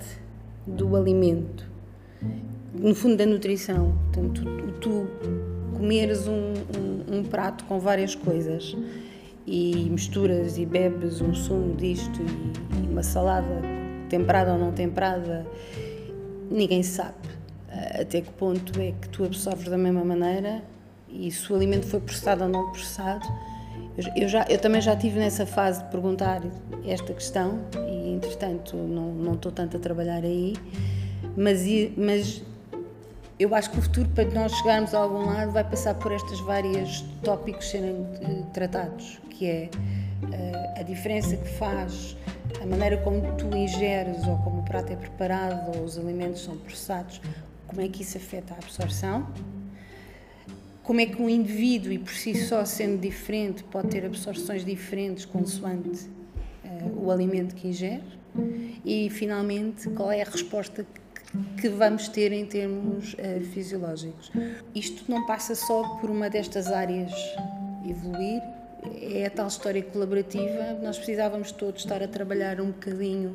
do 0.67 0.95
alimento, 0.95 1.68
no 2.79 2.95
fundo 2.95 3.17
da 3.17 3.25
nutrição, 3.25 3.97
portanto, 4.11 4.43
tu 4.81 5.07
comeres 5.77 6.27
um, 6.27 6.53
um, 6.77 7.19
um 7.19 7.23
prato 7.23 7.63
com 7.65 7.79
várias 7.79 8.15
coisas 8.15 8.75
e 9.45 9.87
misturas 9.89 10.57
e 10.57 10.65
bebes 10.65 11.21
um 11.21 11.33
sumo 11.33 11.75
disto 11.75 12.19
e, 12.21 12.85
e 12.85 12.89
uma 12.89 13.03
salada 13.03 13.61
temperada 14.09 14.53
ou 14.53 14.59
não 14.59 14.71
temperada, 14.71 15.45
ninguém 16.49 16.81
sabe 16.81 17.29
até 17.99 18.21
que 18.21 18.31
ponto 18.31 18.79
é 18.79 18.93
que 18.99 19.09
tu 19.09 19.23
absorves 19.23 19.69
da 19.69 19.77
mesma 19.77 20.03
maneira 20.03 20.63
e 21.09 21.31
se 21.31 21.51
o 21.51 21.55
alimento 21.55 21.85
foi 21.87 21.99
processado 21.99 22.43
ou 22.43 22.49
não 22.49 22.71
processado. 22.71 23.25
Eu, 24.15 24.29
já, 24.29 24.45
eu 24.49 24.57
também 24.57 24.81
já 24.81 24.93
estive 24.93 25.19
nessa 25.19 25.45
fase 25.45 25.83
de 25.83 25.89
perguntar 25.89 26.41
esta 26.85 27.13
questão 27.13 27.59
e, 27.89 28.13
entretanto, 28.13 28.77
não, 28.77 29.13
não 29.13 29.33
estou 29.33 29.51
tanto 29.51 29.75
a 29.75 29.79
trabalhar 29.79 30.23
aí, 30.23 30.55
mas, 31.35 31.65
mas 31.97 32.41
eu 33.39 33.55
acho 33.55 33.71
que 33.71 33.79
o 33.79 33.81
futuro, 33.81 34.09
para 34.09 34.25
nós 34.31 34.51
chegarmos 34.51 34.93
a 34.93 34.99
algum 34.99 35.25
lado, 35.25 35.51
vai 35.51 35.63
passar 35.63 35.95
por 35.95 36.11
estes 36.11 36.41
vários 36.41 37.01
tópicos 37.23 37.69
serem 37.69 37.91
uh, 37.91 38.45
tratados, 38.53 39.17
que 39.29 39.47
é 39.47 39.69
uh, 40.23 40.79
a 40.79 40.83
diferença 40.83 41.37
que 41.37 41.47
faz 41.47 42.17
a 42.61 42.65
maneira 42.65 42.97
como 42.97 43.21
tu 43.37 43.55
ingeres 43.55 44.27
ou 44.27 44.37
como 44.39 44.59
o 44.59 44.63
prato 44.65 44.91
é 44.91 44.95
preparado 44.97 45.77
ou 45.77 45.85
os 45.85 45.97
alimentos 45.97 46.43
são 46.43 46.57
processados, 46.57 47.21
como 47.65 47.79
é 47.79 47.87
que 47.87 48.01
isso 48.01 48.17
afeta 48.17 48.53
a 48.55 48.57
absorção, 48.57 49.25
como 50.83 50.99
é 50.99 51.05
que 51.05 51.21
um 51.21 51.29
indivíduo, 51.29 51.93
e 51.93 51.99
por 51.99 52.11
si 52.11 52.35
só 52.35 52.65
sendo 52.65 52.99
diferente, 52.99 53.63
pode 53.63 53.87
ter 53.87 54.05
absorções 54.05 54.65
diferentes 54.65 55.23
consoante 55.23 56.09
uh, 56.65 57.05
o 57.05 57.09
alimento 57.09 57.55
que 57.55 57.69
ingere, 57.69 58.03
e 58.83 59.09
finalmente 59.09 59.89
qual 59.91 60.11
é 60.11 60.21
a 60.21 60.25
resposta 60.25 60.85
que 61.59 61.69
vamos 61.69 62.07
ter 62.07 62.31
em 62.31 62.45
termos 62.45 63.13
uh, 63.13 63.41
fisiológicos. 63.53 64.31
Isto 64.73 65.09
não 65.09 65.25
passa 65.25 65.55
só 65.55 65.97
por 65.97 66.09
uma 66.09 66.29
destas 66.29 66.67
áreas 66.67 67.11
evoluir, 67.87 68.41
é 69.01 69.25
a 69.25 69.29
tal 69.29 69.47
história 69.47 69.83
colaborativa. 69.83 70.77
Nós 70.81 70.97
precisávamos 70.97 71.51
todos 71.51 71.81
estar 71.81 72.01
a 72.01 72.07
trabalhar 72.07 72.59
um 72.61 72.67
bocadinho 72.67 73.33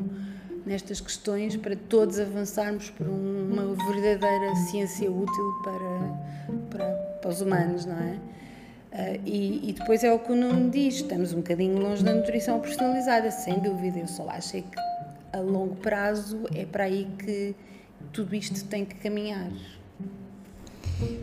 nestas 0.64 1.00
questões 1.00 1.56
para 1.56 1.76
todos 1.76 2.18
avançarmos 2.18 2.90
para 2.90 3.06
uma 3.06 3.74
verdadeira 3.92 4.54
ciência 4.70 5.10
útil 5.10 5.52
para, 5.62 6.70
para, 6.70 6.92
para 7.20 7.30
os 7.30 7.40
humanos, 7.40 7.84
não 7.84 7.98
é? 7.98 8.18
Uh, 8.94 9.20
e, 9.26 9.70
e, 9.70 9.72
depois 9.72 10.04
é 10.04 10.12
o 10.12 10.20
que 10.20 10.30
o 10.30 10.36
Nuno 10.36 10.70
diz: 10.70 10.96
estamos 10.96 11.32
um 11.32 11.38
bocadinho 11.38 11.78
longe 11.78 12.02
da 12.04 12.14
nutrição 12.14 12.60
personalizada, 12.60 13.30
sem 13.30 13.58
dúvida. 13.58 13.98
Eu 13.98 14.06
só 14.06 14.28
acho 14.30 14.56
é 14.56 14.60
que 14.60 14.78
a 15.32 15.40
longo 15.40 15.74
prazo 15.76 16.44
é 16.54 16.64
para 16.64 16.84
aí 16.84 17.08
que 17.18 17.56
tudo 18.12 18.34
isto 18.34 18.64
tem 18.66 18.84
que 18.84 18.94
caminhar. 18.96 19.50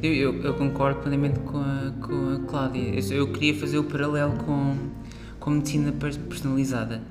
Eu, 0.04 0.14
eu, 0.14 0.44
eu 0.44 0.54
concordo 0.56 1.00
plenamente 1.00 1.40
com 1.40 1.58
a, 1.58 1.94
com 2.02 2.36
a 2.36 2.40
Cláudia. 2.48 2.82
Eu, 2.82 3.18
eu, 3.18 3.32
queria 3.32 3.56
fazer 3.56 3.78
o 3.78 3.84
paralelo 3.84 4.34
com, 4.44 4.76
com 5.40 5.50
medicina 5.52 5.92
personalizada. 5.92 7.02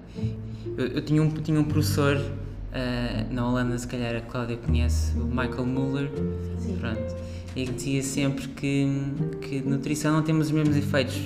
Eu, 0.76 0.86
eu 0.86 1.02
tinha, 1.02 1.22
um, 1.22 1.30
tinha 1.30 1.58
um 1.58 1.64
professor 1.64 2.16
uh, 2.16 3.32
na 3.32 3.48
Holanda, 3.48 3.78
se 3.78 3.86
calhar 3.86 4.14
a 4.14 4.20
Cláudia 4.20 4.56
conhece, 4.56 5.16
o 5.18 5.24
Michael 5.24 5.66
Muller. 5.66 6.10
Sim. 6.58 6.76
Pronto. 6.78 7.16
E 7.56 7.66
que 7.66 7.72
dizia 7.72 8.02
sempre 8.02 8.46
que, 8.48 8.86
que 9.40 9.60
nutrição 9.62 10.12
não 10.12 10.22
temos 10.22 10.46
os 10.46 10.52
mesmos 10.52 10.76
efeitos. 10.76 11.18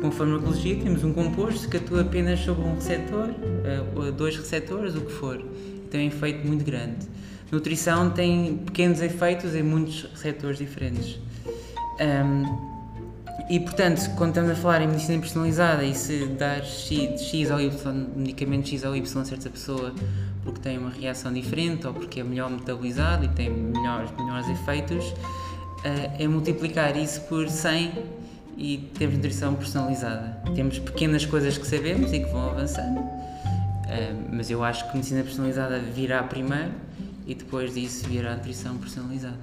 Com 0.00 0.10
farmacologia 0.10 0.76
temos 0.76 1.04
um 1.04 1.12
composto 1.12 1.68
que 1.68 1.76
atua 1.76 2.02
apenas 2.02 2.40
sobre 2.40 2.64
um 2.64 2.74
receptor, 2.74 3.28
uh, 3.28 4.12
dois 4.12 4.36
receptores, 4.36 4.94
o 4.94 5.00
que 5.02 5.12
for. 5.12 5.42
Tem 5.90 6.04
um 6.04 6.08
efeito 6.08 6.46
muito 6.46 6.64
grande 6.64 7.06
Nutrição 7.50 8.10
tem 8.10 8.58
pequenos 8.58 9.00
efeitos 9.00 9.54
em 9.54 9.62
muitos 9.62 10.04
receptores 10.12 10.58
diferentes. 10.58 11.18
Um, 12.00 12.70
e 13.48 13.58
portanto, 13.58 14.08
quando 14.16 14.30
estamos 14.30 14.50
a 14.52 14.54
falar 14.54 14.82
em 14.82 14.86
medicina 14.86 15.18
personalizada 15.18 15.82
e 15.82 15.92
se 15.92 16.26
dar 16.26 16.62
X, 16.62 17.20
X 17.20 17.50
ou 17.50 17.60
Y, 17.60 18.06
medicamento 18.14 18.68
X 18.68 18.84
ou 18.84 18.94
Y 18.94 19.20
a 19.20 19.24
certa 19.24 19.50
pessoa 19.50 19.92
porque 20.44 20.60
tem 20.60 20.78
uma 20.78 20.90
reação 20.90 21.32
diferente 21.32 21.86
ou 21.86 21.92
porque 21.92 22.20
é 22.20 22.22
melhor 22.22 22.48
metabolizado 22.48 23.24
e 23.24 23.28
tem 23.28 23.50
melhores, 23.50 24.10
melhores 24.16 24.48
efeitos, 24.48 25.04
uh, 25.04 26.16
é 26.16 26.28
multiplicar 26.28 26.96
isso 26.96 27.22
por 27.22 27.48
100 27.48 27.92
e 28.56 28.78
temos 28.96 29.16
nutrição 29.16 29.54
personalizada. 29.54 30.40
Temos 30.54 30.78
pequenas 30.78 31.26
coisas 31.26 31.58
que 31.58 31.66
sabemos 31.66 32.12
e 32.12 32.20
que 32.20 32.30
vão 32.30 32.50
avançando, 32.50 33.00
uh, 33.00 33.10
mas 34.32 34.48
eu 34.48 34.62
acho 34.62 34.88
que 34.88 34.94
medicina 34.94 35.24
personalizada 35.24 35.80
virá 35.80 36.22
primeiro 36.22 36.70
e 37.30 37.34
depois 37.36 37.72
disso 37.72 38.08
virá 38.08 38.32
a 38.32 38.36
nutrição 38.36 38.76
personalizada. 38.76 39.38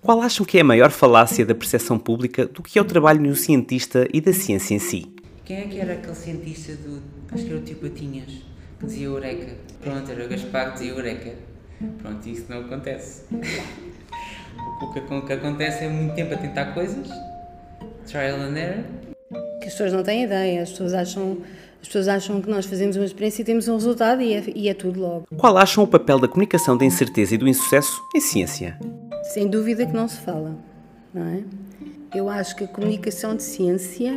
Qual 0.00 0.22
acham 0.22 0.44
que 0.46 0.56
é 0.56 0.62
a 0.62 0.64
maior 0.64 0.90
falácia 0.90 1.44
da 1.44 1.54
percepção 1.54 1.98
pública 1.98 2.46
do 2.46 2.62
que 2.62 2.78
é 2.78 2.82
o 2.82 2.84
trabalho 2.84 3.22
de 3.22 3.28
um 3.28 3.34
cientista 3.34 4.08
e 4.10 4.22
da 4.22 4.32
ciência 4.32 4.74
em 4.74 4.78
si? 4.78 5.14
Quem 5.44 5.58
é 5.58 5.62
que 5.66 5.78
era 5.78 5.92
aquele 5.92 6.14
cientista 6.14 6.72
do. 6.76 7.02
acho 7.30 7.44
que 7.44 7.50
era 7.50 7.60
o 7.60 7.62
tio 7.62 7.76
Patinhas, 7.76 8.32
que 8.80 8.86
dizia 8.86 9.04
Eureka? 9.04 9.54
Pronto, 9.82 10.10
era 10.10 10.24
o 10.24 10.28
Gaspar 10.28 10.68
que 10.68 10.78
dizia 10.78 10.92
Eureka. 10.92 11.34
Pronto, 12.00 12.26
isso 12.26 12.46
não 12.48 12.60
acontece. 12.60 13.24
o 14.80 14.92
que, 14.94 15.00
o 15.00 15.26
que 15.26 15.32
acontece 15.34 15.84
é 15.84 15.88
muito 15.90 16.14
tempo 16.14 16.32
a 16.32 16.38
tentar 16.38 16.72
coisas, 16.72 17.06
trial 18.06 18.40
and 18.40 18.56
error. 18.56 18.84
Que 19.60 19.66
as 19.66 19.72
pessoas 19.74 19.92
não 19.92 20.02
têm 20.02 20.24
ideia, 20.24 20.62
as 20.62 20.70
pessoas 20.70 20.94
acham 20.94 21.42
as 21.84 21.88
pessoas 21.88 22.08
acham 22.08 22.40
que 22.40 22.48
nós 22.48 22.64
fazemos 22.64 22.96
uma 22.96 23.04
experiência 23.04 23.42
e 23.42 23.44
temos 23.44 23.68
um 23.68 23.74
resultado 23.74 24.22
e 24.22 24.32
é, 24.32 24.42
e 24.54 24.70
é 24.70 24.74
tudo 24.74 24.98
logo. 24.98 25.26
Qual 25.36 25.54
acham 25.58 25.84
o 25.84 25.86
papel 25.86 26.18
da 26.18 26.26
comunicação 26.26 26.78
da 26.78 26.84
incerteza 26.86 27.34
e 27.34 27.38
do 27.38 27.46
insucesso 27.46 28.02
em 28.14 28.20
ciência? 28.20 28.78
Sem 29.34 29.48
dúvida 29.48 29.84
que 29.84 29.92
não 29.92 30.08
se 30.08 30.16
fala, 30.20 30.56
não 31.12 31.22
é? 31.26 31.44
Eu 32.14 32.30
acho 32.30 32.56
que 32.56 32.64
a 32.64 32.68
comunicação 32.68 33.36
de 33.36 33.42
ciência 33.42 34.10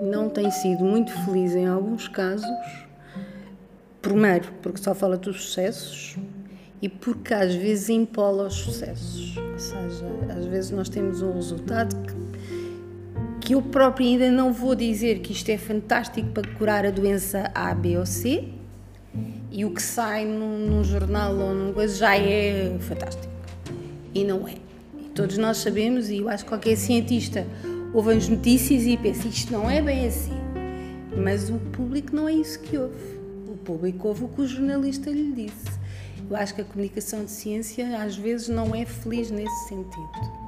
não 0.00 0.28
tem 0.28 0.48
sido 0.52 0.84
muito 0.84 1.10
feliz 1.24 1.56
em 1.56 1.66
alguns 1.66 2.06
casos. 2.06 2.46
Primeiro, 4.00 4.52
porque 4.62 4.80
só 4.80 4.94
fala 4.94 5.16
dos 5.16 5.42
sucessos 5.42 6.16
e 6.80 6.88
porque 6.88 7.34
às 7.34 7.52
vezes 7.52 7.88
impola 7.88 8.46
os 8.46 8.54
sucessos. 8.54 9.36
Ou 9.36 9.58
seja, 9.58 10.06
às 10.38 10.46
vezes 10.46 10.70
nós 10.70 10.88
temos 10.88 11.20
um 11.20 11.32
resultado 11.32 11.96
que 12.06 12.14
que 13.48 13.54
eu 13.54 13.62
própria 13.62 14.06
ainda 14.06 14.30
não 14.30 14.52
vou 14.52 14.74
dizer 14.74 15.20
que 15.20 15.32
isto 15.32 15.48
é 15.48 15.56
fantástico 15.56 16.28
para 16.32 16.46
curar 16.58 16.84
a 16.84 16.90
doença 16.90 17.50
A, 17.54 17.74
B 17.74 17.96
ou 17.96 18.04
C, 18.04 18.46
e 19.50 19.64
o 19.64 19.70
que 19.70 19.80
sai 19.80 20.26
num, 20.26 20.66
num 20.66 20.84
jornal 20.84 21.34
ou 21.34 21.54
num 21.54 21.72
coisa 21.72 21.96
já 21.96 22.14
é 22.14 22.76
fantástico. 22.78 23.32
E 24.14 24.22
não 24.22 24.46
é. 24.46 24.56
E 24.98 25.08
todos 25.14 25.38
nós 25.38 25.56
sabemos, 25.56 26.10
e 26.10 26.18
eu 26.18 26.28
acho 26.28 26.44
que 26.44 26.50
qualquer 26.50 26.76
cientista 26.76 27.46
ouve 27.94 28.12
as 28.12 28.28
notícias 28.28 28.84
e 28.84 28.98
pensa 28.98 29.26
isto 29.26 29.50
não 29.50 29.70
é 29.70 29.80
bem 29.80 30.06
assim. 30.06 30.36
Mas 31.16 31.48
o 31.48 31.56
público 31.72 32.14
não 32.14 32.28
é 32.28 32.34
isso 32.34 32.60
que 32.60 32.76
ouve. 32.76 33.18
O 33.48 33.56
público 33.56 34.08
ouve 34.08 34.24
o 34.24 34.28
que 34.28 34.42
o 34.42 34.46
jornalista 34.46 35.08
lhe 35.08 35.32
disse. 35.32 35.70
Eu 36.28 36.36
acho 36.36 36.54
que 36.54 36.60
a 36.60 36.64
comunicação 36.66 37.24
de 37.24 37.30
ciência 37.30 37.96
às 37.96 38.14
vezes 38.14 38.50
não 38.50 38.74
é 38.74 38.84
feliz 38.84 39.30
nesse 39.30 39.68
sentido. 39.68 40.47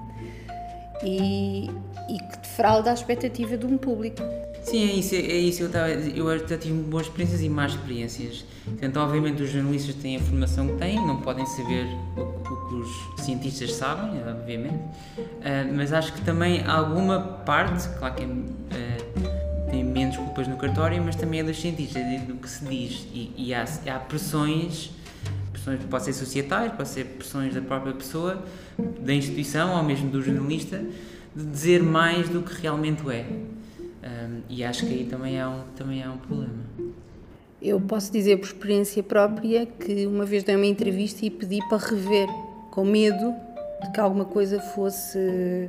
E, 1.03 1.71
e 2.09 2.19
que 2.19 2.39
defrauda 2.39 2.91
a 2.91 2.95
expectativa 2.95 3.57
de 3.57 3.67
um 3.67 3.79
público. 3.79 4.23
Sim, 4.63 4.89
é 4.89 4.93
isso, 4.93 5.15
é 5.15 5.19
isso. 5.19 5.63
Eu, 5.63 6.29
eu 6.29 6.49
já 6.49 6.59
tive 6.59 6.75
boas 6.83 7.07
experiências 7.07 7.41
e 7.41 7.49
más 7.49 7.73
experiências. 7.73 8.45
Então, 8.81 9.03
obviamente, 9.03 9.43
os 9.43 9.51
jornalistas 9.51 9.95
têm 9.97 10.17
a 10.17 10.21
formação 10.21 10.69
que 10.69 10.75
têm, 10.75 10.97
não 11.07 11.21
podem 11.21 11.47
saber 11.47 11.87
o, 12.17 12.21
o 12.21 12.69
que 12.69 12.75
os 12.75 13.25
cientistas 13.25 13.73
sabem, 13.75 14.21
obviamente, 14.29 14.75
uh, 14.75 15.75
mas 15.75 15.93
acho 15.93 16.13
que 16.13 16.21
também 16.23 16.65
alguma 16.67 17.21
parte, 17.21 17.89
claro 17.99 18.15
que 18.15 18.25
uh, 18.25 19.71
tem 19.71 19.85
menos 19.85 20.17
culpas 20.17 20.47
no 20.47 20.57
cartório, 20.57 21.03
mas 21.03 21.17
também 21.17 21.41
é 21.41 21.43
dos 21.43 21.61
cientistas, 21.61 22.03
é 22.03 22.19
do 22.19 22.35
que 22.35 22.49
se 22.49 22.65
diz. 22.65 23.07
E, 23.13 23.33
e 23.37 23.55
há, 23.55 23.65
há 23.65 23.99
pressões, 23.99 24.91
pressões 25.61 25.85
pode 25.85 26.05
ser 26.05 26.13
societais, 26.15 26.73
pode 26.73 26.89
ser 26.89 27.05
pressões 27.05 27.55
da 27.55 27.61
própria 27.61 27.93
pessoa, 27.93 28.43
da 28.79 29.13
instituição 29.13 29.77
ou 29.77 29.83
mesmo 29.83 30.11
do 30.11 30.23
jornalista 30.23 30.83
de 31.37 31.45
dizer 31.45 31.83
mais 31.83 32.29
do 32.29 32.43
que 32.43 32.61
realmente 32.61 33.03
é. 33.11 33.27
Um, 34.03 34.41
e 34.49 34.65
acho 34.65 34.87
que 34.87 34.95
aí 34.95 35.05
também 35.05 35.39
há 35.39 35.49
um, 35.49 35.63
também 35.77 36.03
há 36.03 36.11
um 36.11 36.17
problema. 36.17 36.55
Eu 37.61 37.79
posso 37.79 38.11
dizer 38.11 38.39
por 38.39 38.47
experiência 38.47 39.03
própria 39.03 39.67
que 39.67 40.07
uma 40.07 40.25
vez 40.25 40.43
dei 40.43 40.57
uma 40.57 40.67
entrevista 40.67 41.25
e 41.27 41.31
pedi 41.31 41.59
para 41.69 41.77
rever, 41.77 42.29
com 42.71 42.85
medo 42.85 43.35
de 43.83 43.93
que 43.93 44.01
alguma 44.01 44.25
coisa 44.25 44.59
fosse 44.59 45.69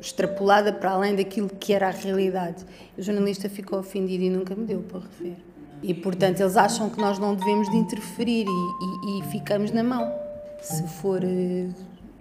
extrapolada 0.00 0.72
para 0.72 0.90
além 0.90 1.16
daquilo 1.16 1.48
que 1.48 1.72
era 1.72 1.88
a 1.88 1.90
realidade. 1.90 2.64
O 2.96 3.02
jornalista 3.02 3.48
ficou 3.48 3.78
ofendido 3.78 4.24
e 4.24 4.30
nunca 4.30 4.54
me 4.54 4.66
deu 4.66 4.80
para 4.82 5.00
rever. 5.00 5.36
E, 5.82 5.94
portanto, 5.94 6.40
eles 6.40 6.56
acham 6.56 6.90
que 6.90 7.00
nós 7.00 7.18
não 7.18 7.34
devemos 7.34 7.70
de 7.70 7.76
interferir 7.76 8.46
e, 8.46 8.50
e, 8.50 9.20
e 9.20 9.22
ficamos 9.30 9.70
na 9.72 9.82
mão. 9.82 10.12
Se 10.60 10.86
for 10.86 11.22
eh, 11.24 11.68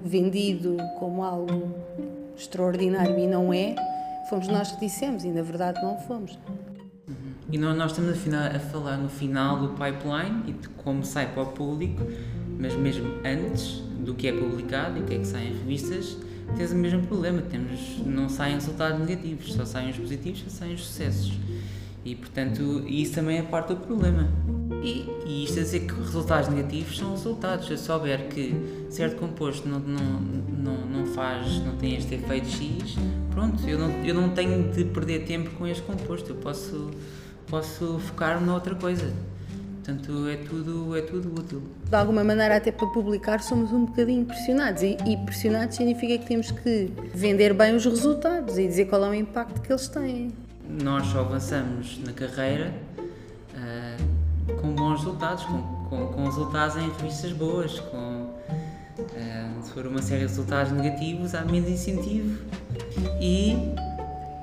vendido 0.01 0.77
como 0.97 1.23
algo 1.23 1.75
extraordinário 2.37 3.19
e 3.19 3.27
não 3.27 3.51
é, 3.53 3.75
fomos 4.29 4.47
nós 4.47 4.71
que 4.71 4.79
dissemos 4.79 5.25
e, 5.25 5.27
na 5.27 5.41
verdade, 5.41 5.81
não 5.81 5.97
fomos. 5.97 6.37
E 7.51 7.57
nós, 7.57 7.91
estamos 7.91 8.33
a, 8.33 8.55
a 8.55 8.59
falar 8.59 8.97
no 8.97 9.09
final 9.09 9.59
do 9.59 9.69
pipeline 9.69 10.43
e 10.47 10.53
de 10.53 10.69
como 10.69 11.03
sai 11.03 11.33
para 11.33 11.43
o 11.43 11.47
público, 11.47 12.03
mas 12.59 12.75
mesmo 12.75 13.07
antes 13.25 13.81
do 13.99 14.13
que 14.13 14.27
é 14.27 14.31
publicado 14.31 14.99
e 14.99 15.01
o 15.01 15.05
que 15.05 15.15
é 15.15 15.17
que 15.17 15.25
sai 15.25 15.47
em 15.47 15.57
revistas, 15.57 16.15
tens 16.55 16.71
o 16.71 16.75
mesmo 16.75 17.01
problema. 17.07 17.41
Temos, 17.41 17.97
não 18.05 18.29
saem 18.29 18.55
resultados 18.55 18.99
negativos, 18.99 19.53
só 19.53 19.65
saem 19.65 19.89
os 19.89 19.97
positivos, 19.97 20.43
só 20.43 20.49
saem 20.49 20.75
os 20.75 20.85
sucessos. 20.85 21.33
E 22.05 22.15
portanto, 22.15 22.83
isso 22.87 23.15
também 23.15 23.37
é 23.37 23.41
parte 23.43 23.69
do 23.69 23.77
problema. 23.77 24.29
E, 24.81 25.09
e 25.25 25.43
isto 25.43 25.59
a 25.59 25.63
dizer 25.63 25.81
que 25.81 25.93
resultados 25.93 26.49
negativos 26.49 26.97
são 26.97 27.11
resultados. 27.11 27.67
Se 27.67 27.73
eu 27.73 27.77
souber 27.77 28.29
que 28.29 28.55
certo 28.89 29.17
composto 29.17 29.67
não, 29.67 29.79
não, 29.79 30.19
não, 30.19 30.85
não 30.85 31.05
faz, 31.07 31.59
não 31.65 31.75
tem 31.75 31.95
este 31.95 32.15
efeito 32.15 32.47
X, 32.47 32.95
pronto, 33.31 33.67
eu 33.67 33.77
não, 33.77 33.91
eu 34.05 34.13
não 34.13 34.29
tenho 34.29 34.71
de 34.71 34.85
perder 34.85 35.25
tempo 35.25 35.49
com 35.51 35.67
este 35.67 35.83
composto. 35.83 36.29
Eu 36.29 36.35
posso, 36.37 36.91
posso 37.47 37.99
focar 37.99 38.41
noutra 38.41 38.75
coisa. 38.75 39.13
Portanto, 39.83 40.27
é 40.29 40.37
tudo, 40.37 40.95
é 40.95 41.01
tudo 41.01 41.33
útil. 41.39 41.63
De 41.89 41.95
alguma 41.95 42.23
maneira, 42.23 42.57
até 42.57 42.71
para 42.71 42.87
publicar, 42.87 43.41
somos 43.41 43.71
um 43.73 43.85
bocadinho 43.85 44.23
pressionados. 44.25 44.83
E, 44.83 44.97
e 45.05 45.17
pressionados 45.25 45.75
significa 45.75 46.17
que 46.17 46.25
temos 46.25 46.51
que 46.51 46.91
vender 47.13 47.53
bem 47.53 47.75
os 47.75 47.85
resultados 47.85 48.57
e 48.57 48.67
dizer 48.67 48.85
qual 48.85 49.03
é 49.05 49.09
o 49.09 49.13
impacto 49.13 49.59
que 49.61 49.71
eles 49.71 49.87
têm. 49.87 50.31
Nós 50.69 51.07
só 51.07 51.21
avançamos 51.21 51.99
na 52.05 52.13
carreira 52.13 52.71
uh, 53.55 54.55
com 54.61 54.73
bons 54.73 54.99
resultados, 54.99 55.43
com, 55.45 55.61
com, 55.89 56.07
com, 56.07 56.25
resultados 56.25 56.75
em 56.77 56.89
revistas 56.89 57.31
boas. 57.31 57.79
Com, 57.79 58.35
uh, 58.99 59.63
se 59.63 59.71
for 59.71 59.87
uma 59.87 60.01
série 60.01 60.21
de 60.21 60.27
resultados 60.27 60.71
negativos, 60.71 61.33
há 61.33 61.43
menos 61.43 61.69
incentivo. 61.69 62.39
E 63.19 63.73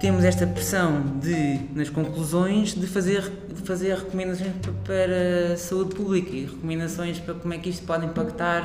temos 0.01 0.25
esta 0.25 0.47
pressão 0.47 1.01
de, 1.21 1.61
nas 1.75 1.89
conclusões, 1.89 2.75
de 2.75 2.87
fazer, 2.87 3.23
de 3.49 3.63
fazer 3.63 3.97
recomendações 3.97 4.53
para 4.85 5.55
a 5.55 5.57
saúde 5.57 5.95
pública 5.95 6.31
e 6.31 6.45
recomendações 6.45 7.19
para 7.21 7.35
como 7.35 7.55
é 7.55 7.59
que 7.59 7.71
isto 7.71 7.87
pode 7.87 8.05
impactar 8.05 8.65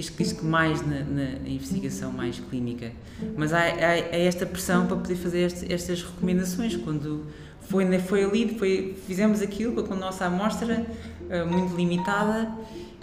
isto, 0.00 0.20
isto 0.20 0.44
mais 0.44 0.84
na, 0.86 1.00
na 1.00 1.48
investigação 1.48 2.12
mais 2.12 2.40
clínica. 2.40 2.92
Mas 3.36 3.52
há, 3.52 3.60
há, 3.60 3.92
há, 4.12 4.16
esta 4.16 4.44
pressão 4.46 4.86
para 4.86 4.96
poder 4.96 5.16
fazer 5.16 5.40
este, 5.40 5.72
estas 5.72 6.02
recomendações. 6.02 6.76
Quando 6.76 7.26
foi, 7.60 7.98
foi 8.00 8.24
ali, 8.24 8.58
foi, 8.58 8.96
fizemos 9.06 9.40
aquilo 9.42 9.82
com 9.82 9.94
a 9.94 9.96
nossa 9.96 10.26
amostra 10.26 10.84
uh, 11.28 11.46
muito 11.46 11.76
limitada 11.76 12.50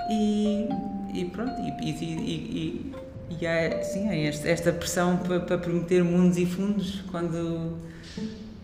e, 0.10 0.68
e 1.14 1.26
pronto, 1.26 1.54
e, 1.62 1.90
e, 1.90 1.92
e 1.92 2.96
e 3.30 3.46
há, 3.46 3.84
sim, 3.84 4.10
há 4.10 4.16
esta, 4.16 4.48
esta 4.48 4.72
pressão 4.72 5.18
para, 5.18 5.40
para 5.40 5.58
prometer 5.58 6.04
mundos 6.04 6.38
e 6.38 6.46
fundos 6.46 7.04
quando 7.12 7.78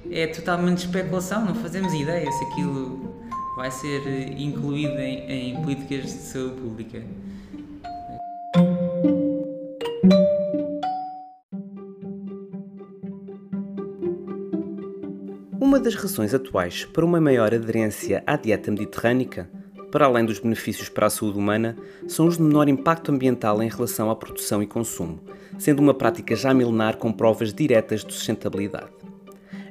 é 0.09 0.27
totalmente 0.27 0.79
especulação, 0.79 1.45
não 1.45 1.55
fazemos 1.55 1.93
ideia 1.93 2.31
se 2.31 2.43
aquilo 2.45 3.13
vai 3.55 3.69
ser 3.69 4.01
incluído 4.39 4.97
em, 4.99 5.51
em 5.51 5.61
políticas 5.61 6.03
de 6.03 6.09
saúde 6.09 6.61
pública. 6.61 7.03
Das 15.83 15.95
razões 15.95 16.33
atuais 16.33 16.85
para 16.85 17.05
uma 17.05 17.21
maior 17.21 17.53
aderência 17.53 18.23
à 18.25 18.35
dieta 18.35 18.71
mediterrânica 18.71 19.49
para 19.93 20.07
além 20.07 20.25
dos 20.25 20.39
benefícios 20.39 20.89
para 20.89 21.05
a 21.05 21.09
saúde 21.11 21.37
humana, 21.37 21.77
são 22.07 22.25
os 22.25 22.37
de 22.37 22.41
menor 22.41 22.67
impacto 22.67 23.11
ambiental 23.11 23.61
em 23.61 23.69
relação 23.69 24.09
à 24.09 24.15
produção 24.15 24.63
e 24.63 24.65
consumo, 24.65 25.19
sendo 25.59 25.83
uma 25.83 25.93
prática 25.93 26.35
já 26.35 26.51
milenar 26.51 26.97
com 26.97 27.13
provas 27.13 27.53
diretas 27.53 28.03
de 28.03 28.11
sustentabilidade. 28.11 28.89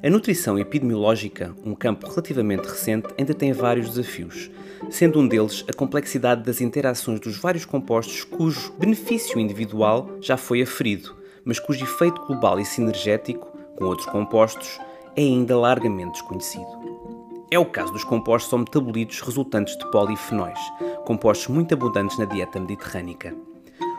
A 0.00 0.08
nutrição 0.08 0.56
epidemiológica, 0.56 1.52
um 1.64 1.74
campo 1.74 2.08
relativamente 2.08 2.68
recente, 2.68 3.08
ainda 3.18 3.34
tem 3.34 3.52
vários 3.52 3.88
desafios, 3.88 4.48
sendo 4.90 5.18
um 5.18 5.26
deles 5.26 5.64
a 5.68 5.72
complexidade 5.72 6.44
das 6.44 6.60
interações 6.60 7.18
dos 7.18 7.36
vários 7.36 7.64
compostos 7.64 8.22
cujo 8.22 8.72
benefício 8.78 9.40
individual 9.40 10.08
já 10.20 10.36
foi 10.36 10.62
aferido, 10.62 11.16
mas 11.44 11.58
cujo 11.58 11.82
efeito 11.82 12.24
global 12.26 12.60
e 12.60 12.64
sinergético, 12.64 13.48
com 13.76 13.86
outros 13.86 14.06
compostos, 14.06 14.78
é 15.16 15.22
ainda 15.22 15.56
largamente 15.58 16.12
desconhecido. 16.12 16.66
É 17.50 17.58
o 17.58 17.66
caso 17.66 17.92
dos 17.92 18.04
compostos 18.04 18.52
ou 18.52 18.60
metabolitos 18.60 19.20
resultantes 19.20 19.76
de 19.76 19.90
polifenóis, 19.90 20.58
compostos 21.04 21.48
muito 21.48 21.74
abundantes 21.74 22.18
na 22.18 22.24
dieta 22.24 22.58
mediterrânica. 22.58 23.34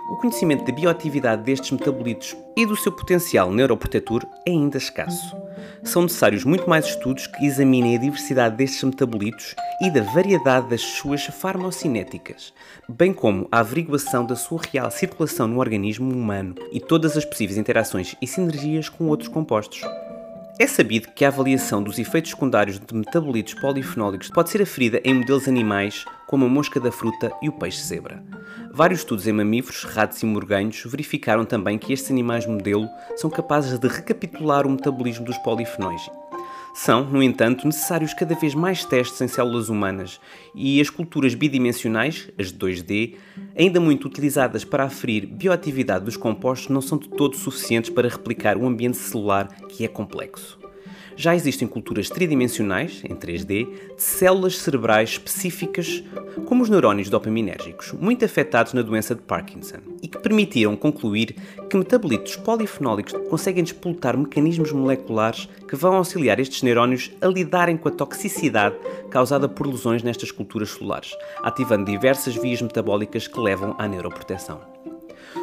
O 0.09 0.17
conhecimento 0.17 0.65
da 0.65 0.73
bioatividade 0.73 1.43
destes 1.43 1.71
metabolitos 1.71 2.35
e 2.57 2.65
do 2.65 2.75
seu 2.75 2.91
potencial 2.91 3.51
neuroprotetor 3.51 4.25
é 4.45 4.51
ainda 4.51 4.77
escasso. 4.77 5.35
São 5.83 6.03
necessários 6.03 6.43
muito 6.43 6.69
mais 6.69 6.85
estudos 6.85 7.27
que 7.27 7.45
examinem 7.45 7.95
a 7.95 7.99
diversidade 7.99 8.55
destes 8.55 8.83
metabolitos 8.83 9.55
e 9.81 9.89
da 9.89 10.01
variedade 10.01 10.69
das 10.69 10.81
suas 10.81 11.25
farmocinéticas, 11.25 12.53
bem 12.89 13.13
como 13.13 13.47
a 13.51 13.59
averiguação 13.59 14.25
da 14.25 14.35
sua 14.35 14.61
real 14.71 14.91
circulação 14.91 15.47
no 15.47 15.59
organismo 15.59 16.11
humano 16.11 16.55
e 16.71 16.79
todas 16.79 17.15
as 17.15 17.25
possíveis 17.25 17.57
interações 17.57 18.15
e 18.21 18.27
sinergias 18.27 18.89
com 18.89 19.07
outros 19.07 19.29
compostos. 19.29 19.81
É 20.63 20.67
sabido 20.67 21.09
que 21.09 21.25
a 21.25 21.27
avaliação 21.27 21.83
dos 21.83 21.99
efeitos 21.99 22.31
secundários 22.31 22.79
de 22.79 22.95
metabolitos 22.95 23.53
polifenólicos 23.53 24.29
pode 24.29 24.49
ser 24.49 24.61
aferida 24.61 25.01
em 25.03 25.13
modelos 25.13 25.45
animais 25.45 26.05
como 26.25 26.45
a 26.45 26.47
mosca 26.47 26.79
da 26.79 26.89
fruta 26.89 27.33
e 27.41 27.49
o 27.49 27.51
peixe-zebra. 27.51 28.23
Vários 28.71 29.01
estudos 29.01 29.27
em 29.27 29.33
mamíferos, 29.33 29.83
ratos 29.83 30.23
e 30.23 30.25
morganhos 30.25 30.81
verificaram 30.85 31.43
também 31.43 31.77
que 31.77 31.91
estes 31.91 32.09
animais 32.09 32.45
modelo 32.45 32.87
são 33.17 33.29
capazes 33.29 33.77
de 33.77 33.89
recapitular 33.89 34.65
o 34.65 34.69
metabolismo 34.69 35.25
dos 35.25 35.37
polifenóis 35.39 36.09
são, 36.73 37.03
no 37.05 37.21
entanto, 37.21 37.67
necessários 37.67 38.13
cada 38.13 38.33
vez 38.33 38.55
mais 38.55 38.83
testes 38.83 39.21
em 39.21 39.27
células 39.27 39.69
humanas 39.69 40.19
e 40.55 40.81
as 40.81 40.89
culturas 40.89 41.35
bidimensionais, 41.35 42.29
as 42.37 42.51
2D, 42.51 43.15
ainda 43.57 43.79
muito 43.79 44.05
utilizadas 44.07 44.65
para 44.65 44.85
aferir 44.85 45.27
bioatividade 45.27 46.05
dos 46.05 46.17
compostos, 46.17 46.69
não 46.69 46.81
são 46.81 46.97
de 46.97 47.09
todo 47.09 47.35
suficientes 47.35 47.91
para 47.91 48.09
replicar 48.09 48.57
o 48.57 48.65
ambiente 48.65 48.97
celular 48.97 49.47
que 49.69 49.85
é 49.85 49.87
complexo. 49.87 50.62
Já 51.15 51.35
existem 51.35 51.67
culturas 51.67 52.09
tridimensionais, 52.09 53.01
em 53.03 53.15
3D, 53.15 53.45
de 53.45 53.67
células 53.97 54.57
cerebrais 54.57 55.11
específicas, 55.11 56.03
como 56.45 56.63
os 56.63 56.69
neurónios 56.69 57.09
dopaminérgicos, 57.09 57.91
muito 57.93 58.25
afetados 58.25 58.73
na 58.73 58.81
doença 58.81 59.13
de 59.13 59.21
Parkinson, 59.21 59.77
e 60.01 60.07
que 60.07 60.17
permitiram 60.17 60.75
concluir 60.75 61.35
que 61.69 61.77
metabolitos 61.77 62.35
polifenólicos 62.35 63.13
conseguem 63.29 63.63
despoltar 63.63 64.17
mecanismos 64.17 64.71
moleculares 64.71 65.47
que 65.67 65.75
vão 65.75 65.95
auxiliar 65.95 66.39
estes 66.39 66.63
neurónios 66.63 67.11
a 67.21 67.27
lidarem 67.27 67.77
com 67.77 67.89
a 67.89 67.91
toxicidade 67.91 68.75
causada 69.09 69.47
por 69.47 69.67
lesões 69.67 70.03
nestas 70.03 70.31
culturas 70.31 70.69
solares, 70.69 71.15
ativando 71.41 71.85
diversas 71.85 72.35
vias 72.35 72.61
metabólicas 72.61 73.27
que 73.27 73.39
levam 73.39 73.75
à 73.77 73.87
neuroproteção. 73.87 74.61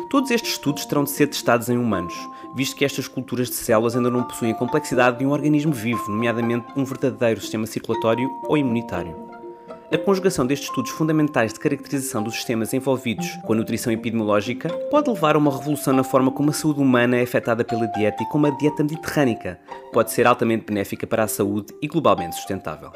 Todos 0.08 0.30
estes 0.30 0.52
estudos 0.52 0.84
terão 0.84 1.04
de 1.04 1.10
ser 1.10 1.26
testados 1.26 1.68
em 1.68 1.76
humanos, 1.76 2.14
visto 2.54 2.76
que 2.76 2.84
estas 2.84 3.08
culturas 3.08 3.48
de 3.48 3.54
células 3.54 3.96
ainda 3.96 4.10
não 4.10 4.24
possuem 4.24 4.52
a 4.52 4.56
complexidade 4.56 5.18
de 5.18 5.26
um 5.26 5.30
organismo 5.30 5.72
vivo, 5.72 6.10
nomeadamente 6.10 6.66
um 6.76 6.84
verdadeiro 6.84 7.40
sistema 7.40 7.66
circulatório 7.66 8.30
ou 8.44 8.56
imunitário. 8.56 9.30
A 9.92 9.98
conjugação 9.98 10.46
destes 10.46 10.68
estudos 10.68 10.92
fundamentais 10.92 11.52
de 11.52 11.58
caracterização 11.58 12.22
dos 12.22 12.34
sistemas 12.34 12.72
envolvidos 12.72 13.36
com 13.44 13.52
a 13.52 13.56
nutrição 13.56 13.92
epidemiológica 13.92 14.68
pode 14.88 15.10
levar 15.10 15.34
a 15.34 15.38
uma 15.38 15.50
revolução 15.50 15.92
na 15.92 16.04
forma 16.04 16.30
como 16.30 16.50
a 16.50 16.52
saúde 16.52 16.80
humana 16.80 17.16
é 17.16 17.22
afetada 17.22 17.64
pela 17.64 17.88
dieta 17.88 18.22
e 18.22 18.26
como 18.26 18.46
a 18.46 18.50
dieta 18.50 18.84
mediterrânica 18.84 19.58
pode 19.92 20.12
ser 20.12 20.28
altamente 20.28 20.66
benéfica 20.66 21.08
para 21.08 21.24
a 21.24 21.28
saúde 21.28 21.74
e 21.82 21.88
globalmente 21.88 22.36
sustentável. 22.36 22.92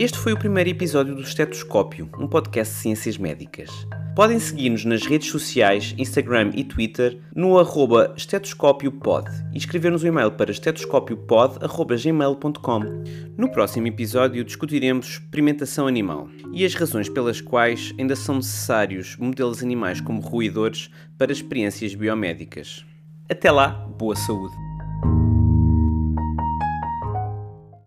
Este 0.00 0.16
foi 0.16 0.32
o 0.32 0.38
primeiro 0.38 0.70
episódio 0.70 1.14
do 1.14 1.20
Estetoscópio, 1.20 2.08
um 2.18 2.26
podcast 2.26 2.72
de 2.72 2.80
ciências 2.80 3.18
médicas. 3.18 3.68
Podem 4.16 4.38
seguir-nos 4.38 4.86
nas 4.86 5.04
redes 5.04 5.28
sociais, 5.28 5.94
Instagram 5.98 6.52
e 6.54 6.64
Twitter, 6.64 7.20
no 7.36 7.58
arroba 7.58 8.14
estetoscópiopod 8.16 9.26
e 9.52 9.58
escrever-nos 9.58 10.02
um 10.02 10.06
e-mail 10.06 10.32
para 10.32 10.52
estetoscópiopod.gmail.com. 10.52 12.80
No 13.36 13.50
próximo 13.50 13.88
episódio 13.88 14.42
discutiremos 14.42 15.06
experimentação 15.06 15.86
animal 15.86 16.30
e 16.50 16.64
as 16.64 16.74
razões 16.74 17.10
pelas 17.10 17.42
quais 17.42 17.92
ainda 17.98 18.16
são 18.16 18.36
necessários 18.36 19.18
modelos 19.18 19.62
animais 19.62 20.00
como 20.00 20.22
roedores 20.22 20.88
para 21.18 21.30
experiências 21.30 21.94
biomédicas. 21.94 22.86
Até 23.28 23.50
lá, 23.50 23.68
boa 23.68 24.16
saúde! 24.16 24.69